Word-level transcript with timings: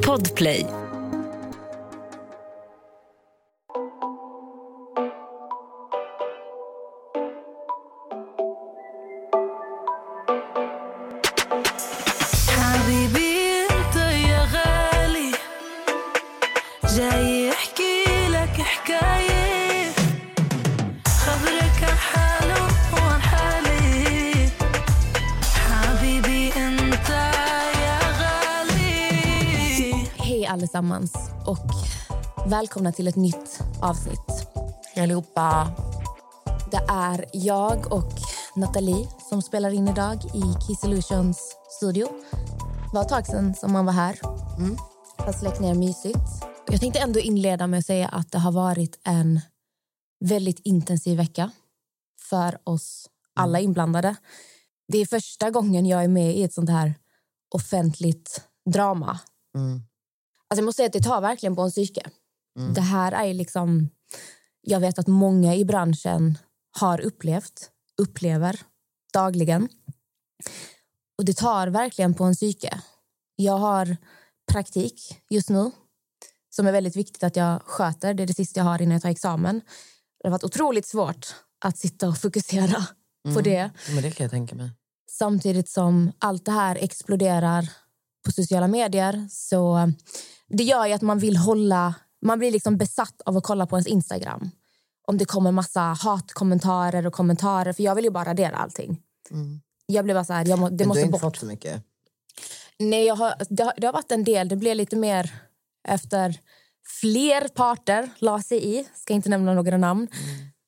Podplay. 0.00 0.79
Hej 30.90 30.96
allesammans 30.96 31.30
och 31.46 32.50
välkomna 32.50 32.92
till 32.92 33.08
ett 33.08 33.16
nytt 33.16 33.60
avsnitt. 33.82 34.48
Hej 34.94 35.04
allihopa. 35.04 35.72
Det 36.70 36.80
är 36.88 37.24
jag 37.32 37.92
och 37.92 38.12
Nathalie 38.56 39.08
som 39.28 39.42
spelar 39.42 39.70
in 39.70 39.88
idag 39.88 40.24
i 40.24 40.66
Kiss 40.66 40.84
Illusions 40.84 41.56
studio. 41.78 42.08
Det 42.90 42.94
var 42.94 43.02
ett 43.02 43.08
tag 43.08 43.26
sedan 43.26 43.54
som 43.54 43.72
man 43.72 43.86
var 43.86 43.92
här. 43.92 44.18
Mm. 44.58 44.76
Har 45.16 45.32
släckt 45.32 45.60
ner 45.60 45.74
mysigt. 45.74 46.18
Jag 46.66 46.80
tänkte 46.80 47.00
ändå 47.00 47.20
inleda 47.20 47.66
med 47.66 47.78
att 47.78 47.86
säga 47.86 48.08
att 48.08 48.32
det 48.32 48.38
har 48.38 48.52
varit 48.52 49.00
en 49.04 49.40
väldigt 50.24 50.60
intensiv 50.64 51.16
vecka 51.16 51.50
för 52.30 52.58
oss 52.64 53.08
alla 53.34 53.60
inblandade. 53.60 54.16
Det 54.88 54.98
är 54.98 55.06
första 55.06 55.50
gången 55.50 55.86
jag 55.86 56.04
är 56.04 56.08
med 56.08 56.36
i 56.36 56.42
ett 56.42 56.54
sånt 56.54 56.70
här 56.70 56.94
offentligt 57.54 58.44
drama. 58.70 59.20
Mm. 59.54 59.82
Alltså 60.50 60.60
jag 60.60 60.64
måste 60.64 60.76
säga 60.76 60.86
att 60.86 60.92
det 60.92 61.02
tar 61.02 61.20
verkligen 61.20 61.56
på 61.56 61.62
en 61.62 61.70
psyke. 61.70 62.10
Det 62.74 62.80
här 62.80 63.12
är 63.12 63.34
liksom... 63.34 63.88
Jag 64.62 64.80
vet 64.80 64.98
att 64.98 65.06
många 65.06 65.54
i 65.54 65.64
branschen 65.64 66.38
har 66.78 67.00
upplevt, 67.00 67.70
upplever 68.00 68.60
dagligen. 69.12 69.68
Och 71.18 71.24
det 71.24 71.36
tar 71.36 71.66
verkligen 71.66 72.14
på 72.14 72.24
en 72.24 72.34
psyke. 72.34 72.80
Jag 73.36 73.58
har 73.58 73.96
praktik 74.52 75.20
just 75.30 75.48
nu 75.50 75.70
som 76.50 76.66
är 76.66 76.72
väldigt 76.72 76.96
viktigt 76.96 77.22
att 77.22 77.36
jag 77.36 77.62
sköter. 77.62 78.14
Det 78.14 78.22
är 78.22 78.26
det 78.26 78.34
sista 78.34 78.60
jag 78.60 78.64
har 78.64 78.82
innan 78.82 78.92
jag 78.92 79.02
tar 79.02 79.08
examen. 79.10 79.60
Det 80.22 80.28
har 80.28 80.30
varit 80.30 80.44
otroligt 80.44 80.86
svårt 80.86 81.34
att 81.64 81.78
sitta 81.78 82.08
och 82.08 82.18
fokusera 82.18 82.86
på 83.34 83.40
det 83.40 83.70
Men 83.94 84.02
det 84.02 84.10
kan 84.10 84.24
jag 84.24 84.30
tänka 84.30 84.54
mig. 84.54 84.70
samtidigt 85.10 85.68
som 85.68 86.12
allt 86.18 86.44
det 86.44 86.52
här 86.52 86.76
exploderar 86.76 87.70
på 88.24 88.32
sociala 88.32 88.68
medier. 88.68 89.28
Så 89.30 89.92
det 90.48 90.62
gör 90.62 90.86
ju 90.86 90.92
att 90.92 91.02
man 91.02 91.18
vill 91.18 91.36
hålla... 91.36 91.94
Man 92.22 92.38
blir 92.38 92.50
liksom 92.50 92.76
besatt 92.76 93.20
av 93.24 93.36
att 93.36 93.44
kolla 93.44 93.66
på 93.66 93.76
ens 93.76 93.86
Instagram. 93.86 94.50
Om 95.06 95.18
det 95.18 95.24
kommer 95.24 95.52
massa 95.52 95.80
hatkommentarer 95.80 97.06
och 97.06 97.12
kommentarer. 97.12 97.72
För 97.72 97.82
jag 97.82 97.94
vill 97.94 98.04
ju 98.04 98.10
bara 98.10 98.24
radera 98.24 98.56
allting. 98.56 99.00
Jag 99.86 100.04
blev 100.04 100.16
bara 100.16 100.24
så 100.24 100.32
här, 100.32 100.48
jag 100.48 100.58
må, 100.58 100.68
det 100.68 100.72
Mm. 100.74 100.78
Men 100.78 100.88
måste 100.88 101.00
du 101.00 101.02
har 101.02 101.06
inte 101.06 101.12
bort. 101.12 101.36
fått 101.36 101.40
så 101.40 101.46
mycket? 101.46 101.82
Nej, 102.78 103.04
jag 103.04 103.16
har, 103.16 103.34
det, 103.48 103.62
har, 103.62 103.72
det 103.76 103.86
har 103.86 103.92
varit 103.92 104.12
en 104.12 104.24
del. 104.24 104.48
Det 104.48 104.56
blev 104.56 104.76
lite 104.76 104.96
mer 104.96 105.34
efter 105.88 106.40
fler 107.00 107.48
parter 107.48 108.10
la 108.18 108.42
sig 108.42 108.78
i. 108.78 108.86
Ska 108.94 109.14
inte 109.14 109.28
nämna 109.28 109.54
några 109.54 109.76
namn. 109.76 110.08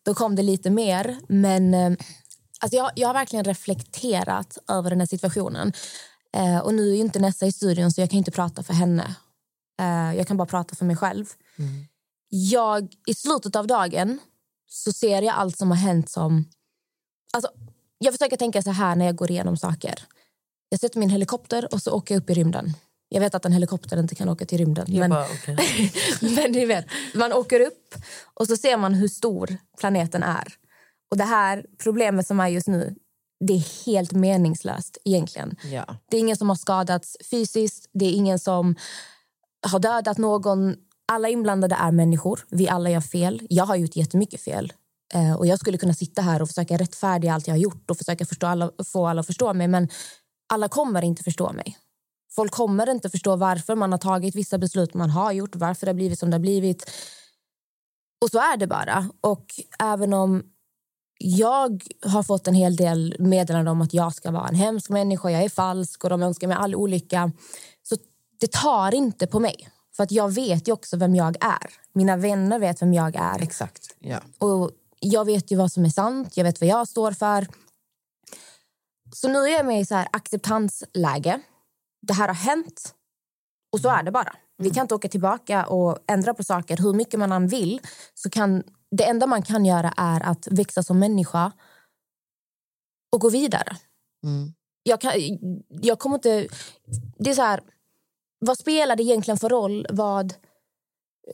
Då 0.05 0.15
kom 0.15 0.37
det 0.37 0.43
lite 0.43 0.71
mer. 0.71 1.17
Men 1.29 1.75
eh, 1.75 1.93
alltså 2.61 2.77
jag, 2.77 2.91
jag 2.95 3.09
har 3.09 3.15
verkligen 3.15 3.45
reflekterat 3.45 4.59
över 4.69 4.91
den 4.91 5.01
här 5.01 5.07
situationen. 5.07 5.73
Eh, 6.37 6.59
och 6.59 6.75
nu 6.75 6.91
är 6.91 6.95
inte 6.95 7.19
Nessa 7.19 7.47
i 7.47 7.53
studion 7.53 7.93
så 7.93 8.01
jag 8.01 8.11
kan 8.11 8.19
inte 8.19 8.31
prata 8.31 8.63
för 8.63 8.75
henne. 8.75 9.17
Eh, 9.81 10.17
jag 10.17 10.27
kan 10.27 10.37
bara 10.37 10.47
prata 10.47 10.77
för 10.77 10.85
mig 10.85 10.97
själv. 10.97 11.27
Jag, 12.29 12.95
I 13.07 13.15
slutet 13.15 13.57
av 13.57 13.67
dagen 13.67 14.19
så 14.69 14.93
ser 14.93 15.23
jag 15.23 15.35
allt 15.35 15.59
som 15.59 15.71
har 15.71 15.79
hänt 15.79 16.11
som... 16.11 16.45
Alltså, 17.33 17.51
jag 17.99 18.15
försöker 18.15 18.37
tänka 18.37 18.63
så 18.63 18.71
här 18.71 18.97
när 18.97 19.07
jag 19.07 19.17
går 19.17 19.31
igenom 19.31 19.57
saker. 19.57 19.95
Jag 20.69 20.81
sätter 20.81 20.99
min 20.99 21.11
helikopter 21.11 21.75
och 21.75 21.83
så 21.83 21.93
åker 21.93 22.15
jag 22.15 22.23
upp 22.23 22.31
i 22.31 22.35
rymden. 22.35 22.73
Jag 23.09 23.21
vet 23.21 23.35
att 23.35 23.45
en 23.45 23.53
helikopter 23.53 23.99
inte 23.99 24.15
kan 24.15 24.29
åka 24.29 24.45
till 24.47 24.59
rymden. 24.59 24.87
Jag 24.89 25.01
Men, 25.01 25.11
bara, 25.11 25.25
okej. 25.25 25.93
men 26.21 26.53
ni 26.53 26.67
vet, 26.67 26.87
man 27.15 27.33
åker 27.33 27.61
upp 27.61 27.95
och 28.35 28.47
så 28.47 28.57
ser 28.57 28.77
man 28.77 28.95
hur 28.95 29.09
stor 29.09 29.57
planeten 29.79 30.23
är. 30.23 30.55
Och 31.11 31.17
det 31.17 31.25
här 31.25 31.67
problemet 31.83 32.27
som 32.27 32.41
är 32.41 32.49
just 32.49 32.67
nu, 32.67 32.95
det 33.47 33.53
är 33.53 33.87
helt 33.87 34.13
meningslöst 34.13 34.99
egentligen. 35.05 35.57
Ja. 35.65 35.97
Det 36.11 36.17
är 36.17 36.21
ingen 36.21 36.37
som 36.37 36.49
har 36.49 36.57
skadats 36.57 37.17
fysiskt, 37.31 37.91
det 37.93 38.05
är 38.05 38.13
ingen 38.13 38.39
som 38.39 38.75
har 39.67 39.79
dödat 39.79 40.19
någon. 40.19 40.77
Alla 41.13 41.29
inblandade 41.29 41.75
är 41.75 41.93
människor. 41.93 42.41
Vi 42.49 42.69
alla 42.69 42.91
gör 42.91 43.01
fel. 43.01 43.47
Jag 43.51 43.65
har 43.65 43.77
gjort 43.77 43.97
jättemycket 43.97 44.41
fel. 44.41 44.73
Eh, 45.15 45.35
och 45.35 45.47
jag 45.47 45.59
skulle 45.59 45.79
kunna 45.79 45.95
sitta 45.95 46.23
här 46.23 46.43
och 46.43 46.49
försöka 46.49 46.77
rättfärdiga 46.77 47.35
allt 47.35 47.47
jag 47.47 47.55
har 47.55 47.59
gjort 47.59 47.91
och 47.91 47.99
försöka 47.99 48.25
förstå 48.25 48.47
alla, 48.47 48.71
få 48.93 49.07
alla 49.07 49.21
att 49.21 49.27
förstå 49.27 49.55
mig. 49.55 49.69
Men 49.69 49.89
alla 50.53 50.69
kommer 50.69 51.03
inte 51.03 51.23
förstå 51.23 51.53
mig. 51.53 51.79
Folk 52.35 52.53
kommer 52.53 52.91
inte 52.91 53.11
förstå 53.11 53.37
varför 53.37 53.75
man 53.75 53.93
har 53.93 53.99
tagit 53.99 54.35
vissa 54.35 54.59
beslut 54.59 54.95
man 54.95 55.11
har 55.11 55.33
gjort, 55.33 55.57
varför 55.57 55.87
det 55.87 55.91
har 55.91 55.95
blivit 55.95 56.19
som 56.19 56.31
det 56.31 56.35
har 56.35 56.41
blivit. 56.41 56.91
Och 58.23 58.31
så 58.31 58.39
är 58.39 58.57
det 58.57 58.67
bara. 58.67 59.09
Och 59.21 59.47
även 59.79 60.13
om 60.13 60.43
jag 61.25 61.83
har 62.03 62.23
fått 62.23 62.49
en 62.49 62.55
hel 62.55 62.77
del 62.77 63.17
meddelanden 63.19 63.69
om 63.69 63.83
att 63.83 63.95
jag 63.95 64.15
ska 64.15 64.31
vara 64.31 64.49
en 64.49 64.55
hemsk 64.55 64.91
människa, 64.91 65.31
jag 65.31 65.43
är 65.43 65.49
falsk 65.49 66.05
och 66.05 66.11
de 66.11 66.23
önskar 66.23 66.49
mig 66.49 66.57
all 66.57 66.75
olycka. 66.75 67.33
Så 67.83 67.97
det 68.41 68.53
tar 68.53 68.95
inte 68.95 69.27
på 69.27 69.41
mig. 69.41 69.69
För 69.97 70.03
att 70.03 70.13
jag 70.13 70.35
vet 70.35 70.69
ju 70.69 70.73
också 70.73 70.97
vem 70.97 71.15
jag 71.15 71.37
är. 71.45 71.71
Mina 71.93 72.17
vänner 72.17 72.59
vet 72.59 72.83
vem 72.83 72.95
jag 72.95 73.17
är. 73.17 73.43
Exakt. 73.43 73.97
Ja. 73.99 74.21
Och 74.39 74.71
jag 75.01 75.25
vet 75.25 75.51
ju 75.51 75.57
vad 75.57 75.73
som 75.73 75.85
är 75.85 75.89
sant, 75.89 76.37
jag 76.37 76.45
vet 76.45 76.61
vad 76.61 76.69
jag 76.69 76.89
står 76.89 77.13
för. 77.13 77.47
Så 79.13 79.29
nu 79.29 79.39
är 79.39 79.49
jag 79.49 79.67
med 79.67 79.81
i 79.81 79.85
så 79.85 79.95
här 79.95 80.09
acceptansläge. 80.13 81.41
Det 82.03 82.13
här 82.13 82.29
har 82.29 82.35
hänt 82.35 82.95
och 83.73 83.81
så 83.81 83.89
är 83.89 84.03
det 84.03 84.11
bara. 84.11 84.37
Vi 84.59 84.71
kan 84.71 84.83
inte 84.83 84.95
åka 84.95 85.09
tillbaka 85.09 85.67
och 85.67 85.99
ändra 86.07 86.35
på 86.35 86.45
saker 86.45 86.77
hur 86.77 86.93
mycket 86.93 87.21
man 87.21 87.33
än 87.33 87.49
vill. 87.49 87.81
Så 88.15 88.31
kan, 88.31 88.63
det 88.91 89.05
enda 89.05 89.27
man 89.27 89.43
kan 89.43 89.65
göra 89.65 89.95
är 89.97 90.21
att 90.21 90.49
växa 90.51 90.83
som 90.83 90.99
människa 90.99 91.53
och 93.13 93.21
gå 93.21 93.29
vidare. 93.29 93.77
Mm. 94.25 94.53
Jag, 94.83 95.01
kan, 95.01 95.13
jag 95.69 95.99
kommer 95.99 96.17
inte... 96.17 96.49
Det 97.19 97.31
är 97.31 97.35
så 97.35 97.43
här, 97.43 97.61
vad 98.39 98.59
spelar 98.59 98.97
det 98.97 99.03
egentligen 99.03 99.39
för 99.39 99.49
roll 99.49 99.87
vad 99.91 100.35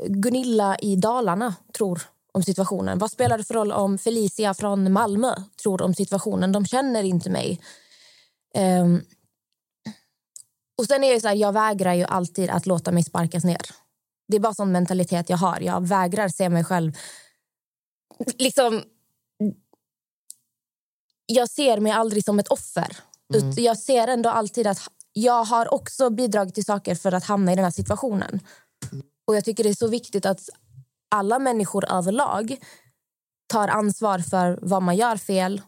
Gunilla 0.07 0.77
i 0.79 0.97
Dalarna 0.97 1.55
tror 1.73 2.03
om 2.33 2.43
situationen? 2.43 2.99
Vad 2.99 3.11
spelar 3.11 3.39
det 3.39 3.45
för 3.45 3.55
roll 3.55 3.73
om 3.73 3.99
Felicia 3.99 4.55
från 4.55 4.93
Malmö 4.93 5.35
tror 5.63 5.83
om 5.83 5.95
situationen? 5.95 6.53
De 6.53 6.67
känner 6.67 7.03
inte 7.03 7.31
mig. 7.31 7.61
Ehm, 8.55 9.01
och 10.79 10.85
sen 10.87 11.05
är 11.05 11.15
det 11.15 11.21
så 11.21 11.29
här, 11.29 11.35
jag 11.35 11.53
vägrar 11.53 11.95
ju 11.95 12.05
alltid 12.05 12.51
att 12.51 12.67
låta 12.67 12.93
mig 12.93 13.05
sparkas 13.05 13.45
ner. 13.45 13.61
Det 14.29 14.37
är 14.37 14.41
bara 14.41 14.55
sån 14.55 14.73
mentalitet 14.73 15.31
jag 15.31 15.37
har. 15.37 15.61
Jag 15.61 15.87
vägrar 15.87 16.29
se 16.29 16.49
mig 16.49 16.65
själv... 16.65 16.93
Liksom... 18.39 18.83
Jag 21.27 21.51
ser 21.51 21.81
mig 21.81 21.93
aldrig 21.93 22.25
som 22.25 22.39
ett 22.39 22.49
offer. 22.49 22.97
Ut- 23.35 23.59
Jag 23.59 23.79
ser 23.79 24.09
ändå 24.09 24.31
alltid 24.31 24.67
att 24.67 24.79
jag 25.13 25.45
har 25.45 25.75
också 25.75 26.11
bidragit 26.11 26.55
till 26.55 26.65
saker 26.65 26.95
för 26.95 27.13
att 27.13 27.25
hamna 27.25 27.53
i 27.53 27.55
den 27.57 27.65
här 27.65 27.71
situationen. 27.71 28.41
Och 29.27 29.37
jag 29.37 29.45
tycker 29.45 29.65
det 29.65 29.71
är 29.71 29.75
så 29.75 29.89
viktigt 29.89 30.27
att 30.27 30.49
alla 31.09 31.39
människor 31.39 31.93
överlag 31.93 32.57
tar 33.47 33.69
ansvar 33.69 34.19
för 34.19 34.59
vad 34.63 34.83
man 34.83 34.97
gör 34.97 35.17
fel. 35.17 35.63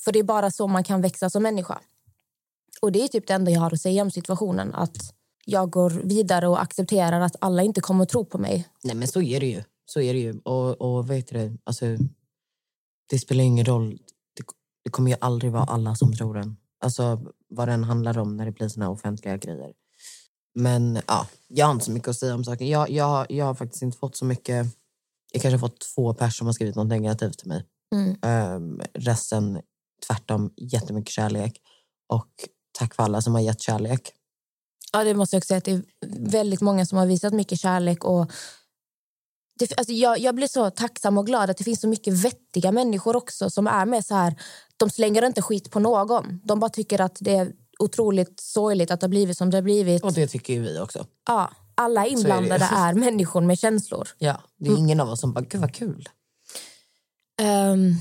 För 0.00 0.12
det 0.12 0.18
är 0.18 0.22
bara 0.22 0.50
så 0.50 0.66
man 0.66 0.84
kan 0.84 1.00
växa 1.00 1.30
som 1.30 1.42
människa. 1.42 1.80
Och 2.84 2.92
det 2.92 3.04
är 3.04 3.08
typ 3.08 3.26
det 3.26 3.34
enda 3.34 3.50
jag 3.50 3.60
har 3.60 3.74
att 3.74 3.80
säga 3.80 4.02
om 4.02 4.10
situationen. 4.10 4.74
Att 4.74 4.96
jag 5.44 5.70
går 5.70 5.90
vidare 5.90 6.48
och 6.48 6.62
accepterar 6.62 7.20
att 7.20 7.36
alla 7.40 7.62
inte 7.62 7.80
kommer 7.80 8.02
att 8.02 8.08
tro 8.08 8.24
på 8.24 8.38
mig. 8.38 8.68
Nej, 8.82 8.96
men 8.96 9.08
så 9.08 9.22
är 9.22 9.40
det 9.40 9.46
ju. 9.46 9.62
Så 9.86 10.00
är 10.00 10.14
det 10.14 10.20
ju. 10.20 10.40
Och, 10.44 10.80
och 10.80 11.10
vet 11.10 11.28
du 11.28 11.38
det, 11.38 11.56
alltså, 11.64 11.86
det 13.10 13.18
spelar 13.18 13.44
ingen 13.44 13.64
roll. 13.64 13.98
Det, 14.36 14.44
det 14.84 14.90
kommer 14.90 15.10
ju 15.10 15.16
aldrig 15.20 15.52
vara 15.52 15.64
alla 15.64 15.94
som 15.94 16.12
tror 16.12 16.34
den. 16.34 16.56
Alltså 16.80 17.20
vad 17.48 17.68
den 17.68 17.84
handlar 17.84 18.18
om 18.18 18.36
när 18.36 18.46
det 18.46 18.52
blir 18.52 18.68
såna 18.68 18.90
offentliga 18.90 19.36
grejer. 19.36 19.72
Men 20.54 21.00
ja, 21.06 21.26
jag 21.48 21.66
har 21.66 21.72
inte 21.72 21.84
så 21.84 21.92
mycket 21.92 22.08
att 22.08 22.16
säga 22.16 22.34
om 22.34 22.44
saken. 22.44 22.68
Jag, 22.68 22.90
jag, 22.90 23.26
jag 23.30 23.44
har 23.44 23.54
faktiskt 23.54 23.82
inte 23.82 23.98
fått 23.98 24.16
så 24.16 24.24
mycket. 24.24 24.66
Jag 25.32 25.42
kanske 25.42 25.56
har 25.56 25.68
fått 25.68 25.80
två 25.94 26.14
personer 26.14 26.30
som 26.30 26.46
har 26.46 26.52
skrivit 26.52 26.76
något 26.76 26.88
negativt 26.88 27.38
till 27.38 27.48
mig. 27.48 27.64
Mm. 27.94 28.16
Ehm, 28.22 28.80
resten 28.94 29.60
tvärtom 30.06 30.52
jättemycket 30.56 31.12
kärlek. 31.12 31.60
Och 32.08 32.48
tack 32.84 32.94
för 32.94 33.02
alla 33.02 33.22
som 33.22 33.34
har 33.34 33.40
gett 33.40 33.60
kärlek. 33.60 34.12
Ja, 34.92 35.04
det 35.04 35.14
måste 35.14 35.36
jag 35.36 35.40
också 35.40 35.46
säga 35.48 35.58
att 35.58 35.64
det 35.64 35.72
är 35.72 35.82
väldigt 36.30 36.60
många 36.60 36.86
som 36.86 36.98
har 36.98 37.06
visat 37.06 37.34
mycket 37.34 37.60
kärlek. 37.60 38.04
Och 38.04 38.32
det, 39.58 39.78
alltså 39.78 39.92
jag, 39.92 40.18
jag 40.18 40.34
blir 40.34 40.46
så 40.46 40.70
tacksam 40.70 41.18
och 41.18 41.26
glad 41.26 41.50
att 41.50 41.56
det 41.56 41.64
finns 41.64 41.80
så 41.80 41.88
mycket 41.88 42.14
vettiga 42.14 42.72
människor 42.72 43.16
också 43.16 43.50
som 43.50 43.66
är 43.66 43.86
med 43.86 44.04
så 44.04 44.14
här. 44.14 44.34
De 44.76 44.90
slänger 44.90 45.26
inte 45.26 45.42
skit 45.42 45.70
på 45.70 45.80
någon. 45.80 46.40
De 46.44 46.60
bara 46.60 46.70
tycker 46.70 47.00
att 47.00 47.16
det 47.20 47.34
är 47.34 47.52
otroligt 47.78 48.40
sorgligt 48.40 48.90
att 48.90 49.00
det 49.00 49.04
har 49.04 49.08
blivit 49.08 49.38
som 49.38 49.50
det 49.50 49.56
har 49.56 49.62
blivit. 49.62 50.04
Och 50.04 50.12
det 50.12 50.26
tycker 50.26 50.52
ju 50.52 50.60
vi 50.60 50.78
också. 50.78 51.06
Ja, 51.26 51.50
alla 51.74 52.06
inblandade 52.06 52.68
är 52.72 52.88
är, 52.88 52.94
människor 53.06 53.40
med 53.40 53.58
känslor. 53.58 54.08
Ja, 54.18 54.40
det 54.56 54.70
är 54.70 54.76
ingen 54.76 55.00
av 55.00 55.08
oss 55.08 55.20
som 55.20 55.32
bara, 55.32 55.44
gud 55.44 55.60
vad 55.60 55.74
kul. 55.74 56.08
Ehm, 57.40 57.94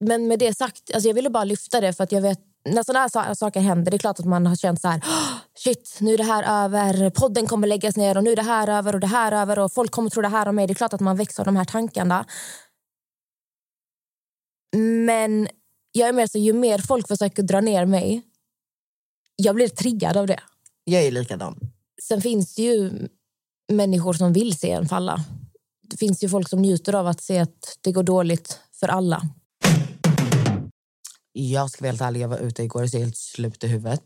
men 0.00 0.28
med 0.28 0.38
det 0.38 0.56
sagt, 0.56 0.94
alltså 0.94 1.08
jag 1.08 1.14
ville 1.14 1.30
bara 1.30 1.44
lyfta 1.44 1.80
det 1.80 1.92
för 1.92 2.04
att 2.04 2.12
jag 2.12 2.22
vet 2.22 2.51
när 2.64 2.82
sådana 2.82 3.00
här 3.00 3.08
sa- 3.08 3.34
saker 3.34 3.60
händer, 3.60 3.90
det 3.90 3.96
är 3.96 3.98
klart 3.98 4.18
att 4.18 4.24
man 4.26 4.46
har 4.46 4.56
känt 4.56 4.80
så 4.80 4.88
här, 4.88 5.00
"Åh, 5.06 5.34
shit, 5.54 5.98
nu 6.00 6.14
är 6.14 6.18
det 6.18 6.24
här 6.24 6.64
över, 6.64 7.10
podden 7.10 7.46
kommer 7.46 7.66
läggas 7.68 7.96
ner 7.96 8.16
och 8.16 8.24
nu 8.24 8.32
är 8.32 8.36
det 8.36 8.42
här 8.42 8.68
över 8.68 8.94
och 8.94 9.00
det 9.00 9.06
här 9.06 9.32
över 9.32 9.58
och 9.58 9.72
folk 9.72 9.90
kommer 9.90 10.10
tro 10.10 10.22
det 10.22 10.28
här 10.28 10.48
om 10.48 10.54
mig. 10.56 10.66
Det 10.66 10.72
är 10.72 10.74
klart 10.74 10.92
att 10.92 11.00
man 11.00 11.16
väcks 11.16 11.38
av 11.38 11.44
de 11.44 11.56
här 11.56 11.64
tankarna. 11.64 12.26
Men 15.06 15.48
jag 15.92 16.08
är 16.08 16.12
mer 16.12 16.26
så, 16.26 16.38
ju 16.38 16.52
mer 16.52 16.78
folk 16.78 17.08
försöker 17.08 17.42
dra 17.42 17.60
ner 17.60 17.86
mig, 17.86 18.22
jag 19.36 19.54
blir 19.54 19.68
triggad 19.68 20.16
av 20.16 20.26
det. 20.26 20.40
Jag 20.84 21.02
är 21.02 21.10
likadan. 21.10 21.58
Sen 22.02 22.20
finns 22.20 22.54
det 22.54 22.62
ju 22.62 23.08
människor 23.72 24.12
som 24.12 24.32
vill 24.32 24.58
se 24.58 24.70
en 24.70 24.88
falla. 24.88 25.24
Det 25.90 25.96
finns 25.96 26.24
ju 26.24 26.28
folk 26.28 26.48
som 26.48 26.62
njuter 26.62 26.94
av 26.94 27.06
att 27.06 27.20
se 27.22 27.38
att 27.38 27.78
det 27.80 27.92
går 27.92 28.02
dåligt 28.02 28.60
för 28.80 28.88
alla. 28.88 29.22
Jag 31.32 31.70
ska 31.70 31.84
vara 31.84 31.90
helt 31.90 32.00
ärlig, 32.00 32.20
jag 32.20 32.28
var 32.28 32.38
ute 32.38 32.62
igår 32.62 32.86
så 32.86 32.96
är 32.96 33.00
jag 33.00 33.06
helt 33.06 33.16
slut 33.16 33.64
i 33.64 33.66
huvudet. 33.66 34.02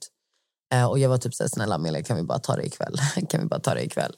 Eh, 0.75 0.84
och 0.84 0.99
jag 0.99 1.08
var 1.08 1.19
typ 1.19 1.34
så 1.34 1.43
här, 1.43 1.49
snälla 1.49 1.75
Amelia, 1.75 2.02
kan 2.02 2.17
vi 2.17 2.23
bara 2.23 2.38
ta 2.38 2.56
det 2.56 2.67
ikväll? 2.67 2.96
kan 3.28 3.40
vi 3.40 3.46
bara 3.46 3.61
ta 3.61 3.75
det 3.75 3.82
ikväll? 3.84 4.12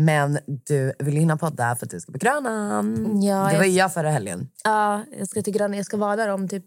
Men 0.00 0.38
du 0.66 0.92
vill 0.98 1.16
hinna 1.16 1.36
podda 1.36 1.76
för 1.76 1.86
att 1.86 1.90
du 1.90 2.00
ska 2.00 2.12
på 2.12 2.18
Grönan. 2.18 3.22
Ja, 3.22 3.34
det 3.36 3.56
var 3.56 3.64
jag- 3.64 3.68
jag 3.68 3.94
förra 3.94 4.10
helgen. 4.10 4.48
Ja, 4.64 5.04
jag 5.18 5.28
ska 5.28 5.42
till 5.42 5.52
Grann. 5.52 5.74
Jag 5.74 5.86
ska 5.86 5.96
vara 5.96 6.16
där 6.16 6.28
om 6.28 6.48
typ 6.48 6.64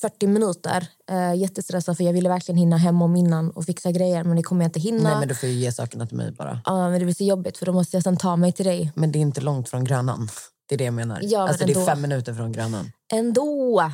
40 0.00 0.26
minuter. 0.26 0.88
Uh, 1.10 1.34
jättestressad 1.36 1.96
för 1.96 2.04
jag 2.04 2.12
ville 2.12 2.28
verkligen 2.28 2.58
hinna 2.58 2.76
hem 2.76 3.02
om 3.02 3.16
innan 3.16 3.50
och 3.50 3.64
fixa 3.64 3.92
grejer 3.92 4.24
men 4.24 4.36
det 4.36 4.42
kommer 4.42 4.64
jag 4.64 4.68
inte 4.68 4.80
hinna. 4.80 5.10
Nej, 5.10 5.18
men 5.18 5.28
du 5.28 5.34
får 5.34 5.48
ge 5.48 5.72
sakerna 5.72 6.06
till 6.06 6.16
mig 6.16 6.32
bara. 6.32 6.60
Ja, 6.64 6.90
men 6.90 6.98
det 6.98 7.04
blir 7.04 7.14
så 7.14 7.24
jobbigt 7.24 7.58
för 7.58 7.66
då 7.66 7.72
måste 7.72 7.96
jag 7.96 8.02
sen 8.04 8.16
ta 8.16 8.36
mig 8.36 8.52
till 8.52 8.66
dig. 8.66 8.92
Men 8.94 9.12
det 9.12 9.18
är 9.18 9.20
inte 9.20 9.40
långt 9.40 9.68
från 9.68 9.84
Grönan. 9.84 10.28
Det 10.68 10.74
är 10.74 10.78
det 10.78 10.84
jag 10.84 10.94
menar. 10.94 11.18
Ja, 11.22 11.48
alltså, 11.48 11.64
det 11.66 11.72
är 11.72 11.76
ändå. 11.76 11.86
fem 11.86 12.00
minuter 12.02 12.34
från 12.34 12.52
Grönan. 12.52 12.92
Ändå! 13.12 13.92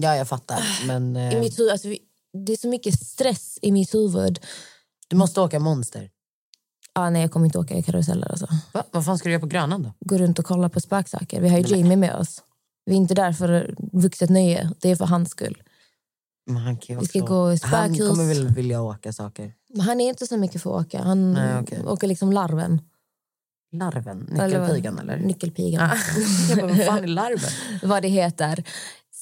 Ja, 0.00 0.16
jag 0.16 0.28
fattar. 0.28 0.86
Men 0.86 1.16
I 1.16 1.34
eh, 1.34 1.40
mitt 1.40 1.58
huvud, 1.58 1.72
alltså, 1.72 1.88
det 2.46 2.52
är 2.52 2.56
så 2.56 2.68
mycket 2.68 3.00
stress 3.00 3.58
i 3.62 3.72
mitt 3.72 3.94
huvud. 3.94 4.40
du 5.08 5.16
måste 5.16 5.40
åka 5.40 5.58
Monster. 5.58 6.10
Ah, 6.92 7.10
nej, 7.10 7.22
jag 7.22 7.32
kommer 7.32 7.46
inte 7.46 7.58
åka 7.58 7.74
i 7.74 7.82
karuseller. 7.82 8.30
Alltså. 8.30 8.46
Va? 8.72 8.84
Vad 8.90 9.04
fan 9.04 9.18
ska 9.18 9.28
du 9.28 9.32
göra 9.32 9.40
på 9.40 9.46
Grönan 9.46 9.82
då? 9.82 9.92
Gå 10.00 10.18
runt 10.18 10.38
och 10.38 10.44
kolla 10.44 10.68
på 10.68 10.80
spöksaker. 10.80 11.40
Vi 11.40 11.48
har 11.48 11.58
ju 11.58 11.76
Jamie 11.76 11.96
med 11.96 12.14
oss. 12.14 12.42
Vi 12.86 12.92
är 12.92 12.96
inte 12.96 13.14
där 13.14 13.32
för 13.32 13.74
vuxet 13.92 14.30
nöje. 14.30 14.70
Det 14.80 14.90
är 14.90 14.96
för 14.96 15.04
hans 15.04 15.30
skull. 15.30 15.62
Men 16.46 16.56
han 16.56 16.76
kan 16.76 16.96
ju 16.96 17.00
Vi 17.00 17.06
ska 17.06 17.22
också- 17.22 17.34
gå 17.34 17.52
i 17.52 17.58
Han 17.62 17.88
spökhus. 17.94 18.08
kommer 18.08 18.24
väl 18.28 18.48
vilja 18.48 18.82
åka 18.82 19.12
saker. 19.12 19.54
Men 19.68 19.80
han 19.80 20.00
är 20.00 20.08
inte 20.08 20.26
så 20.26 20.36
mycket 20.36 20.62
för 20.62 20.78
att 20.80 20.86
åka. 20.86 21.02
Han 21.02 21.32
Nej, 21.32 21.58
okej. 21.62 21.84
åker 21.86 22.06
liksom 22.06 22.32
larven. 22.32 22.80
Larven? 23.72 24.18
Nyckelpigan 24.18 24.98
eller? 24.98 25.16
Nyckelpigan. 25.16 25.90
jag 26.48 26.58
bara, 26.58 26.66
vad 26.66 26.84
fan 26.86 27.02
är 27.04 27.06
larven? 27.06 27.50
vad 27.82 28.02
det 28.02 28.08
heter. 28.08 28.64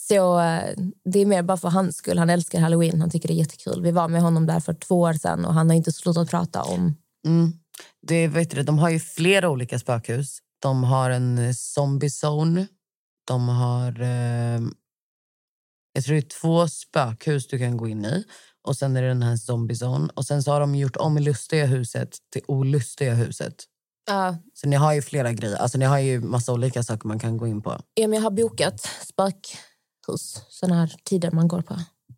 Så 0.09 0.41
eh, 0.41 0.75
det 1.05 1.19
är 1.21 1.27
mer 1.27 1.43
bara 1.43 1.57
för 1.57 1.69
hans 1.69 1.97
skull. 1.97 2.19
Han 2.19 2.31
älskar 2.31 2.61
Halloween. 2.61 3.01
Han 3.01 3.11
tycker 3.11 3.29
det 3.29 3.35
är 3.35 3.39
jättekul. 3.39 3.83
Vi 3.83 3.91
var 3.91 4.09
med 4.09 4.23
honom 4.23 4.47
där 4.47 4.61
för 4.61 4.75
två 4.75 5.01
år 5.01 5.13
sedan 5.13 5.45
och 5.45 5.55
han 5.55 5.69
har 5.71 5.77
inte 5.77 5.93
slutat 5.93 6.31
prata 6.31 6.63
om... 6.63 6.97
Mm. 7.27 7.53
Det, 8.07 8.29
vet 8.29 8.51
du, 8.51 8.63
de 8.63 8.79
har 8.79 8.91
ju 8.91 9.01
flera 9.01 9.49
olika 9.49 9.79
spökhus. 9.79 10.39
De 10.63 10.85
har 10.85 11.11
en 11.11 11.39
eh, 11.39 11.53
zombie 11.53 12.11
zone. 12.25 12.67
De 13.27 13.49
har... 13.49 14.01
Eh, 14.01 14.61
jag 15.93 16.05
tror 16.05 16.15
det 16.15 16.21
är 16.21 16.41
två 16.41 16.69
spökhus 16.69 17.49
du 17.49 17.59
kan 17.59 17.77
gå 17.77 17.89
in 17.89 18.05
i. 18.05 18.25
Och 18.69 18.77
sen 18.77 18.97
är 18.97 19.03
det 19.03 19.09
den 19.09 19.23
här 19.23 19.37
zombie 19.37 19.75
zone. 19.75 20.09
Och 20.15 20.25
sen 20.27 20.43
så 20.43 20.51
har 20.53 20.61
de 20.61 20.75
gjort 20.75 20.97
om 20.97 21.17
lustiga 21.19 21.67
huset 21.67 22.17
till 22.33 22.43
olustiga 22.49 23.15
huset. 23.15 23.55
Ja, 24.09 24.37
Så 24.55 24.69
ni 24.69 24.77
har 24.77 24.93
ju 24.93 25.03
flera 25.03 25.33
grejer. 25.33 25.57
Alltså 25.57 25.79
ni 25.79 25.85
har 25.85 25.99
ju 25.99 26.21
massa 26.21 26.53
olika 26.53 26.83
saker 26.83 27.09
man 27.09 27.19
kan 27.19 27.37
gå 27.37 27.47
in 27.47 27.63
på. 27.63 27.81
ja, 27.95 28.09
men 28.09 28.17
jag 28.17 28.23
har 28.23 28.31
bokat 28.31 28.89
spökhus. 30.07 30.43
Såna 30.49 30.75
här 30.75 30.97
tider 31.05 31.31
man 31.31 31.49
går 31.49 31.63
på. 31.63 31.77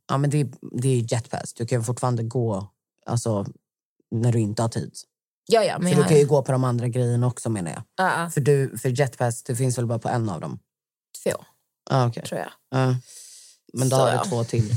Ja, 0.08 0.18
men 0.18 0.30
det, 0.30 0.40
är- 0.40 0.50
det 0.80 0.88
är 0.88 1.12
jetpass. 1.12 1.54
Du 1.54 1.66
kan 1.66 1.84
fortfarande 1.84 2.22
gå 2.22 2.68
alltså, 3.06 3.46
när 4.10 4.32
du 4.32 4.40
inte 4.40 4.62
har 4.62 4.68
tid. 4.68 4.94
Ja, 5.46 5.64
ja. 5.64 5.78
Men 5.78 5.88
För 5.92 5.96
jag, 5.98 6.04
du 6.04 6.08
kan 6.08 6.18
ju 6.18 6.26
gå 6.26 6.42
på 6.42 6.52
de 6.52 6.64
andra 6.64 6.88
grejerna 6.88 7.26
också 7.26 7.50
menar 7.50 7.70
jag. 7.70 7.82
ja, 7.96 8.22
ja, 8.22 8.30
För, 8.30 8.40
du, 8.40 8.78
för 8.78 9.00
jetpass, 9.00 9.42
det 9.42 9.56
finns 9.56 9.78
väl 9.78 9.86
bara 9.86 9.98
på 9.98 10.08
en 10.08 10.28
av 10.28 10.40
dem? 10.40 10.58
två, 11.24 11.30
Ah, 11.90 12.08
okay. 12.08 12.22
tror 12.24 12.40
jag. 12.40 12.50
Ja. 12.70 12.96
Men 13.72 13.88
då 13.88 13.96
Så, 13.96 14.02
har 14.02 14.10
du 14.10 14.16
ja. 14.16 14.24
två 14.24 14.44
till 14.44 14.74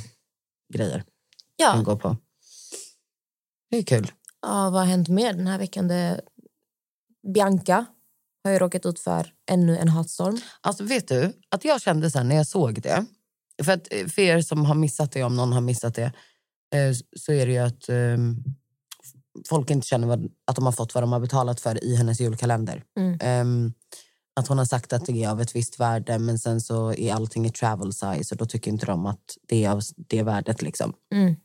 grejer 0.74 1.00
att 1.00 1.06
Ja. 1.56 1.81
gå 1.86 1.98
på. 1.98 2.18
Det 3.69 3.78
är 3.78 3.84
kul. 3.84 4.12
ja, 4.42 4.69
vad 4.69 4.74
har 4.81 4.86
hänt 4.86 5.08
mer 5.08 5.34
den 5.34 5.48
här 5.48 5.58
veckan? 5.58 5.88
Det... 5.88 6.22
Bianca 7.34 7.86
har 8.44 8.52
ju 8.52 8.60
råkat 8.60 8.86
ut 8.86 9.00
för 9.00 9.34
ännu 9.52 9.78
en 9.78 9.90
hatstorm. 9.90 10.38
Alltså 10.62 10.84
vet 10.84 11.08
du, 11.08 11.34
att 11.50 11.66
jag 11.66 11.82
kände 11.82 12.12
sen 12.12 12.28
när 12.28 12.36
jag 12.36 12.48
såg 12.48 12.82
det. 12.82 13.06
För, 13.64 13.72
att, 13.72 13.94
eh, 13.94 14.08
för 14.08 14.22
er 14.22 14.42
som 14.42 14.66
har 14.66 14.76
missat 14.76 15.12
det, 15.12 15.24
om 15.24 15.36
någon 15.36 15.54
har 15.54 15.62
missat 15.62 15.96
det. 15.96 16.14
Eh, 16.76 16.94
så 17.16 17.32
är 17.32 17.46
det 17.46 17.52
ju 17.52 17.58
att 17.58 17.90
eh, 17.90 18.18
folk 19.50 19.70
inte 19.70 19.88
känner 19.88 20.08
vad, 20.08 20.32
att 20.46 20.56
de 20.56 20.66
har 20.66 20.72
fått 20.72 20.94
vad 20.94 21.04
de 21.04 21.12
har 21.12 21.20
betalat 21.20 21.60
för 21.60 21.84
i 21.84 21.96
hennes 21.96 22.22
julkalender. 22.22 22.84
Mm. 22.98 23.18
Ehm, 23.22 23.74
att 24.36 24.48
hon 24.48 24.58
har 24.58 24.66
sagt 24.66 24.94
att 24.94 25.06
det 25.06 25.24
är 25.24 25.30
av 25.30 25.42
ett 25.42 25.56
visst 25.56 25.80
värde 25.80 26.20
men 26.20 26.40
sen 26.40 26.62
så 26.62 26.94
är 26.94 27.14
allting 27.14 27.46
i 27.46 27.52
travel 27.52 27.94
size 27.94 28.36
och 28.36 28.38
då 28.38 28.46
tycker 28.46 28.72
inte 28.72 28.86
de 28.86 29.06
att 29.06 29.38
det 29.48 29.66
är 29.66 29.70
av 29.70 29.82
det 29.96 30.24
värdet. 30.24 30.62
Liksom. 30.62 30.94
Mm. 31.14 31.36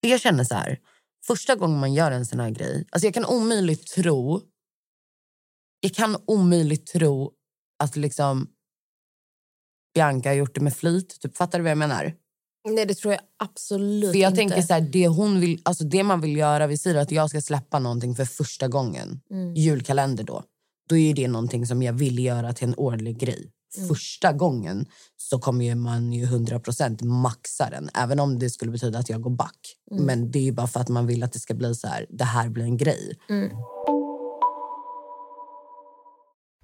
Jag 0.00 0.20
känner 0.20 0.44
så 0.44 0.54
här, 0.54 0.78
första 1.26 1.54
gången 1.54 1.80
man 1.80 1.94
gör 1.94 2.10
en 2.10 2.26
sån 2.26 2.40
här 2.40 2.50
grej, 2.50 2.86
alltså 2.90 3.06
jag 3.06 3.14
kan 3.14 3.26
omöjligt 3.26 3.86
tro, 3.86 4.40
jag 5.84 5.94
kan 5.94 6.16
omöjligt 6.26 6.86
tro 6.86 7.32
att 7.82 7.96
liksom 7.96 8.46
Bianca 9.94 10.28
har 10.28 10.34
gjort 10.34 10.54
det 10.54 10.60
med 10.60 10.74
flit. 10.76 11.20
Typ, 11.20 11.36
fattar 11.36 11.58
du 11.58 11.62
vad 11.62 11.70
jag 11.70 11.78
menar? 11.78 12.14
Nej, 12.68 12.86
det 12.86 12.94
tror 12.94 13.12
jag 13.14 13.22
absolut 13.38 14.12
För 14.12 14.18
jag 14.18 14.30
inte. 14.30 14.36
tänker 14.36 14.62
så 14.62 14.72
här, 14.72 14.80
det, 14.80 15.08
hon 15.08 15.40
vill, 15.40 15.60
alltså 15.62 15.84
det 15.84 16.02
man 16.02 16.20
vill 16.20 16.36
göra, 16.36 16.66
vi 16.66 16.78
säger 16.78 16.96
att 17.00 17.10
jag 17.10 17.30
ska 17.30 17.40
släppa 17.40 17.78
någonting 17.78 18.14
för 18.14 18.24
första 18.24 18.68
gången, 18.68 19.20
Mm. 19.30 19.54
julkalender 19.54 20.24
då, 20.24 20.42
då 20.88 20.96
är 20.96 21.14
det 21.14 21.28
någonting 21.28 21.66
som 21.66 21.82
jag 21.82 21.92
vill 21.92 22.18
göra 22.18 22.52
till 22.52 22.68
en 22.68 22.74
årlig 22.76 23.18
grej. 23.18 23.50
Mm. 23.76 23.88
Första 23.88 24.32
gången 24.32 24.86
så 25.16 25.38
kommer 25.38 25.74
man 25.74 26.12
ju 26.12 26.26
100% 26.26 27.04
maxa 27.04 27.70
den, 27.70 27.90
även 27.94 28.20
om 28.20 28.38
det 28.38 28.50
skulle 28.50 28.70
betyda 28.72 28.98
att 28.98 29.08
jag 29.08 29.22
går 29.22 29.30
back. 29.30 29.76
Mm. 29.90 30.04
Men 30.04 30.30
det 30.30 30.38
är 30.38 30.42
ju 30.42 30.52
bara 30.52 30.66
för 30.66 30.80
att 30.80 30.88
man 30.88 31.06
vill 31.06 31.22
att 31.22 31.32
det 31.32 31.38
ska 31.40 31.54
bli 31.54 31.74
så 31.74 31.86
här, 31.88 32.06
det 32.10 32.24
här 32.24 32.48
blir 32.48 32.64
en 32.64 32.76
grej. 32.76 33.18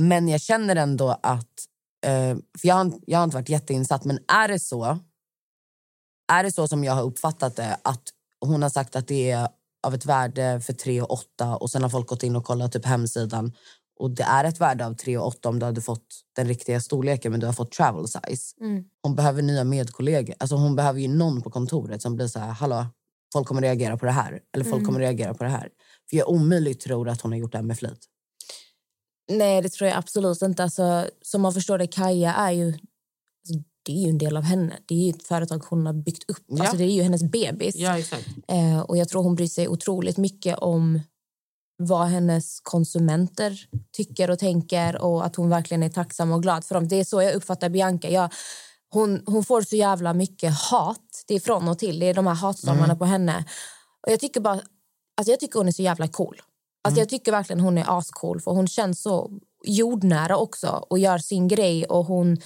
Men 0.00 0.28
jag 0.28 0.40
känner 0.40 0.76
ändå 0.76 1.18
att... 1.22 1.48
Eh, 2.06 2.36
för 2.60 2.68
jag 2.68 2.74
har, 2.74 2.80
inte- 2.84 3.00
jag 3.06 3.18
har 3.18 3.24
inte 3.24 3.36
varit 3.36 3.48
jätteinsatt, 3.48 4.04
men 4.04 4.18
är 4.28 4.48
det 4.48 4.58
så 4.58 4.98
är 6.32 6.42
det 6.42 6.52
så 6.52 6.68
som 6.68 6.84
jag 6.84 6.92
har 6.92 7.02
uppfattat 7.02 7.56
det, 7.56 7.78
att 7.84 8.02
hon 8.46 8.62
har 8.62 8.68
sagt 8.70 8.96
att 8.96 9.08
det 9.08 9.30
är 9.30 9.48
av 9.86 9.94
ett 9.94 10.06
värde 10.06 10.60
för 10.60 10.72
3 10.72 11.02
och 11.02 11.10
8 11.10 11.56
och 11.56 11.70
sen 11.70 11.82
har 11.82 11.90
folk 11.90 12.06
gått 12.06 12.22
in 12.22 12.36
och 12.36 12.44
kollat 12.44 12.72
typ 12.72 12.84
hemsidan 12.84 13.52
och 14.00 14.10
det 14.10 14.22
är 14.22 14.44
ett 14.44 14.60
värde 14.60 14.86
av 14.86 14.94
3 14.94 15.18
och 15.18 15.26
8 15.26 15.48
om 15.48 15.58
du 15.58 15.66
hade 15.66 15.80
fått 15.80 16.06
den 16.36 16.46
riktiga 16.48 16.80
storleken 16.80 17.30
men 17.32 17.40
du 17.40 17.46
har 17.46 17.52
fått 17.52 17.72
travel 17.72 18.08
size. 18.08 18.54
Mm. 18.60 18.84
Hon 19.02 19.14
behöver 19.14 19.42
nya 19.42 19.64
medkollegor. 19.64 20.34
Alltså 20.38 20.56
hon 20.56 20.76
behöver 20.76 21.00
ju 21.00 21.08
någon 21.08 21.42
på 21.42 21.50
kontoret 21.50 22.02
som 22.02 22.16
blir 22.16 22.26
så 22.26 22.38
här, 22.38 22.48
hallå, 22.52 22.86
folk 23.32 23.48
kommer 23.48 23.62
reagera 23.62 23.96
på 23.96 24.06
det 24.06 24.12
här. 24.12 24.40
Eller 24.54 24.64
folk 24.64 24.74
Mm. 24.76 24.86
kommer 24.86 25.00
reagera 25.00 25.34
på 25.34 25.44
det 25.44 25.50
här. 25.50 25.68
För 26.10 26.16
jag 26.16 26.28
omöjligt 26.28 26.80
tror 26.80 27.08
att 27.08 27.20
hon 27.20 27.32
har 27.32 27.38
gjort 27.38 27.52
det 27.52 27.58
här 27.58 27.62
med 27.64 27.78
flit. 27.78 27.98
Nej, 29.28 29.62
det 29.62 29.68
tror 29.68 29.88
jag 29.90 29.98
absolut 29.98 30.42
inte. 30.42 30.62
Alltså, 30.62 31.10
som 31.22 31.42
man 31.42 31.52
förstår 31.54 31.78
det, 31.78 31.86
Kaja 31.86 32.32
är 32.34 32.50
ju... 32.52 32.66
Alltså, 32.68 33.64
det 33.82 33.92
är 33.92 34.02
ju 34.02 34.08
en 34.08 34.18
del 34.18 34.36
av 34.36 34.42
henne. 34.42 34.78
Det 34.86 34.94
är 34.94 34.98
ju 34.98 35.10
ett 35.10 35.26
företag 35.26 35.64
hon 35.68 35.86
har 35.86 35.92
byggt 35.92 36.30
upp. 36.30 36.44
Ja. 36.46 36.60
Alltså, 36.60 36.76
det 36.76 36.84
är 36.84 36.90
ju 36.92 37.02
hennes 37.02 37.22
bebis. 37.22 37.74
exakt. 37.98 38.26
Eh, 38.48 38.80
och 38.80 38.96
jag 38.96 39.08
tror 39.08 39.22
hon 39.22 39.34
bryr 39.34 39.46
sig 39.46 39.68
otroligt 39.68 40.16
mycket 40.16 40.58
om 40.58 41.00
vad 41.78 42.06
hennes 42.06 42.60
konsumenter 42.60 43.66
tycker 43.92 44.30
och 44.30 44.38
tänker 44.38 44.96
och 45.02 45.26
att 45.26 45.36
hon 45.36 45.48
verkligen 45.48 45.82
är 45.82 45.88
tacksam 45.88 46.32
och 46.32 46.42
glad 46.42 46.64
för 46.64 46.74
dem. 46.74 46.88
Det 46.88 46.96
är 46.96 47.04
så 47.04 47.22
jag 47.22 47.34
uppfattar 47.34 47.68
Bianca. 47.68 48.08
Jag, 48.10 48.32
hon, 48.88 49.22
hon 49.26 49.44
får 49.44 49.62
så 49.62 49.76
jävla 49.76 50.14
mycket 50.14 50.54
hat. 50.54 51.24
Det 51.26 51.34
är 51.34 51.40
från 51.40 51.68
och 51.68 51.78
till. 51.78 51.98
Det 51.98 52.06
är 52.06 52.14
de 52.14 52.26
här 52.26 52.34
hatstormarna 52.34 52.84
Mm. 52.84 52.98
på 52.98 53.04
henne. 53.04 53.44
Och 54.06 54.12
jag 54.12 54.20
tycker 54.20 54.40
bara... 54.40 54.60
Alltså 55.16 55.30
jag 55.30 55.40
tycker 55.40 55.58
hon 55.58 55.68
är 55.68 55.72
så 55.72 55.82
jävla 55.82 56.08
cool. 56.08 56.42
Alltså 56.86 57.00
Jag 57.00 57.08
tycker 57.08 57.32
verkligen 57.32 57.60
hon 57.60 57.78
är 57.78 57.98
ascool 57.98 58.40
för 58.40 58.50
hon 58.50 58.68
känns 58.68 59.02
så 59.02 59.30
jordnära 59.64 60.36
också 60.36 60.86
och 60.90 60.98
gör 60.98 61.18
sin 61.18 61.48
grej 61.48 61.84
och 61.84 62.04
hon 62.04 62.36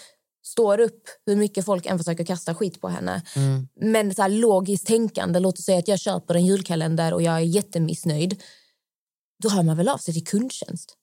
står 0.42 0.80
upp 0.80 1.02
hur 1.26 1.36
mycket 1.36 1.64
folk 1.64 1.86
än 1.86 1.98
försöker 1.98 2.24
kasta 2.24 2.54
skit 2.54 2.80
på 2.80 2.88
henne. 2.88 3.22
Men 3.80 4.14
så 4.14 4.22
här 4.22 4.28
logiskt 4.28 4.86
tänkande, 4.86 5.40
låt 5.40 5.58
oss 5.58 5.64
säga 5.64 5.78
att 5.78 5.88
jag 5.88 5.98
köper 5.98 6.34
en 6.34 6.46
julkalender 6.46 7.14
och 7.14 7.22
jag 7.22 7.34
är 7.34 7.40
jättemissnöjd. 7.40 8.42
Då 9.42 9.48
hör 9.48 9.62
man 9.62 9.76
väl 9.76 9.88
av 9.88 9.98
sig 9.98 10.14
till 10.14 10.26
kundtjänst. 10.26 10.96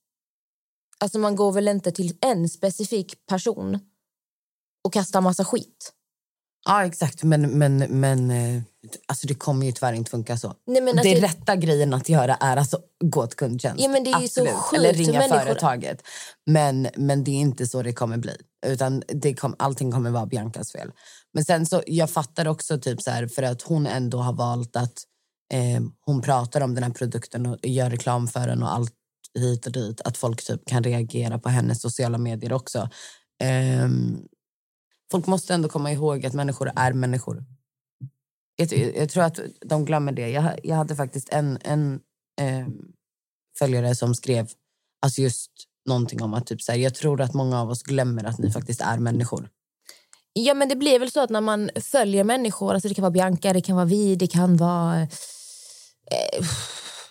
Alltså 0.99 1.19
man 1.19 1.35
går 1.35 1.51
väl 1.51 1.67
inte 1.67 1.91
till 1.91 2.17
en 2.21 2.49
specifik 2.49 3.25
person 3.25 3.79
och 4.83 4.93
kastar 4.93 5.21
massa 5.21 5.45
skit. 5.45 5.93
Ja, 6.65 6.85
exakt. 6.85 7.23
Men, 7.23 7.41
men, 7.57 7.77
men 7.77 8.31
eh, 8.31 8.61
alltså 9.05 9.27
det 9.27 9.35
kommer 9.35 9.65
ju 9.65 9.71
tyvärr 9.71 9.93
inte 9.93 10.11
funka 10.11 10.37
så. 10.37 10.53
Nej, 10.67 10.81
men 10.81 10.95
det 10.95 11.01
alltså- 11.11 11.25
rätta 11.25 11.55
grejen 11.55 11.93
att 11.93 12.09
göra 12.09 12.35
är 12.35 12.57
alltså 12.57 12.79
gå 13.03 13.27
till 13.27 13.37
kundtjänst. 13.37 13.83
Ja, 13.83 13.89
men 13.89 14.03
det 14.03 14.09
är 14.11 14.21
ju 14.21 14.27
så 14.27 14.41
Absolut. 14.41 14.53
sjukt 14.61 14.79
Eller 14.79 14.93
ringa 14.93 15.19
människor- 15.19 15.39
företaget. 15.45 16.01
Men, 16.45 16.87
men 16.95 17.23
det 17.23 17.31
är 17.31 17.35
inte 17.39 17.67
så 17.67 17.81
det 17.83 17.93
kommer 17.93 18.17
bli. 18.17 18.35
Utan 18.65 19.03
det 19.07 19.33
kom, 19.33 19.55
allting 19.59 19.91
kommer 19.91 20.09
vara 20.09 20.25
Biancas 20.25 20.71
fel. 20.71 20.91
Men 21.33 21.45
sen 21.45 21.65
så, 21.65 21.83
jag 21.87 22.09
fattar 22.09 22.47
också 22.47 22.79
typ 22.79 23.01
så 23.01 23.11
här, 23.11 23.27
för 23.27 23.43
att 23.43 23.61
hon 23.61 23.87
ändå 23.87 24.17
har 24.17 24.33
valt 24.33 24.75
att 24.75 24.93
eh, 25.53 25.81
hon 26.05 26.21
pratar 26.21 26.61
om 26.61 26.75
den 26.75 26.83
här 26.83 26.91
produkten 26.91 27.45
och 27.45 27.57
gör 27.63 27.89
reklam 27.89 28.27
för 28.27 28.47
den 28.47 28.63
och 28.63 28.73
allt 28.73 28.93
hit 29.39 29.65
och 29.65 29.71
dit. 29.71 30.01
Att 30.01 30.17
folk 30.17 30.43
typ 30.47 30.65
kan 30.65 30.83
reagera 30.83 31.39
på 31.39 31.49
hennes 31.49 31.81
sociala 31.81 32.17
medier 32.17 32.53
också. 32.53 32.89
Ehm, 33.43 34.19
folk 35.11 35.27
måste 35.27 35.53
ändå 35.53 35.69
komma 35.69 35.91
ihåg 35.91 36.25
att 36.25 36.33
människor 36.33 36.71
är 36.75 36.93
människor. 36.93 37.45
Jag, 38.55 38.73
jag 38.73 39.09
tror 39.09 39.23
att 39.23 39.39
de 39.61 39.85
glömmer 39.85 40.11
det. 40.11 40.29
Jag, 40.29 40.59
jag 40.63 40.75
hade 40.75 40.95
faktiskt 40.95 41.29
en, 41.29 41.57
en 41.61 41.99
eh, 42.41 42.67
följare 43.59 43.95
som 43.95 44.15
skrev 44.15 44.47
alltså 45.01 45.21
just 45.21 45.51
någonting 45.87 46.21
om 46.21 46.33
att 46.33 46.47
typ 46.47 46.61
så 46.61 46.71
här, 46.71 46.79
jag 46.79 46.95
tror 46.95 47.21
att 47.21 47.33
många 47.33 47.61
av 47.61 47.69
oss 47.69 47.83
glömmer 47.83 48.23
att 48.23 48.37
ni 48.37 48.51
faktiskt 48.51 48.81
är 48.81 48.97
människor. 48.97 49.49
Ja, 50.33 50.53
men 50.53 50.69
det 50.69 50.75
blir 50.75 50.99
väl 50.99 51.11
så 51.11 51.19
att 51.19 51.29
när 51.29 51.41
man 51.41 51.69
följer 51.75 52.23
människor, 52.23 52.73
alltså 52.73 52.89
det 52.89 52.93
kan 52.95 53.01
vara 53.01 53.11
Bianca, 53.11 53.53
det 53.53 53.61
kan 53.61 53.75
vara 53.75 53.85
vi, 53.85 54.15
det 54.15 54.27
kan 54.27 54.57
vara... 54.57 55.01
Eh, 55.01 55.07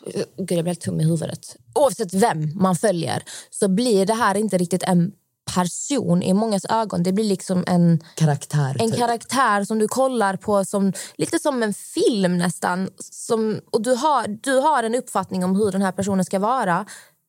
gud, 0.36 0.58
jag 0.58 0.64
blir 0.64 0.66
helt 0.66 0.80
tom 0.80 1.00
i 1.00 1.04
huvudet. 1.04 1.56
Oavsett 1.74 2.14
vem 2.14 2.52
man 2.54 2.76
följer 2.76 3.22
så 3.50 3.68
blir 3.68 4.06
det 4.06 4.14
här 4.14 4.34
inte 4.34 4.58
riktigt 4.58 4.82
en 4.82 5.12
person 5.56 6.22
i 6.22 6.34
mångas 6.34 6.64
ögon. 6.64 7.02
Det 7.02 7.12
blir 7.12 7.24
liksom 7.24 7.64
en, 7.66 8.00
Karaktär. 8.14 8.76
en 8.78 8.90
typ. 8.90 8.98
karaktär 8.98 9.64
som 9.64 9.78
du 9.78 9.88
kollar 9.88 10.36
på 10.36 10.64
som 10.64 10.92
lite 11.16 11.38
som 11.38 11.62
en 11.62 11.74
film 11.74 12.38
nästan. 12.38 12.88
Som, 12.98 13.60
och 13.72 13.82
du 13.82 13.94
har, 13.94 14.28
du 14.28 14.58
har 14.58 14.82
en 14.82 14.94
uppfattning 14.94 15.44
om 15.44 15.56
hur 15.56 15.72
den 15.72 15.82
här 15.82 15.92
personen 15.92 16.24
ska 16.24 16.38
vara 16.38 16.86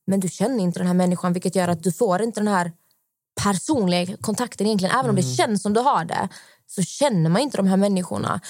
men 0.07 0.19
du 0.19 0.29
känner 0.29 0.63
inte 0.63 0.79
den 0.79 0.87
här 0.87 0.93
människan 0.93 1.33
vilket 1.33 1.55
gör 1.55 1.67
att 1.67 1.83
du 1.83 1.91
får 1.91 2.21
inte 2.21 2.39
den 2.39 2.47
här 2.47 2.71
personliga 3.43 4.17
kontakten 4.17 4.67
egentligen. 4.67 4.95
Även 4.99 5.09
om 5.09 5.15
det 5.15 5.23
känns 5.23 5.61
som 5.61 5.73
du 5.73 5.79
har 5.79 6.05
det 6.05 6.29
så 6.67 6.81
känner 6.81 7.29
man 7.29 7.41
inte 7.41 7.57
de 7.57 7.67
här 7.67 7.77
människorna. 7.77 8.41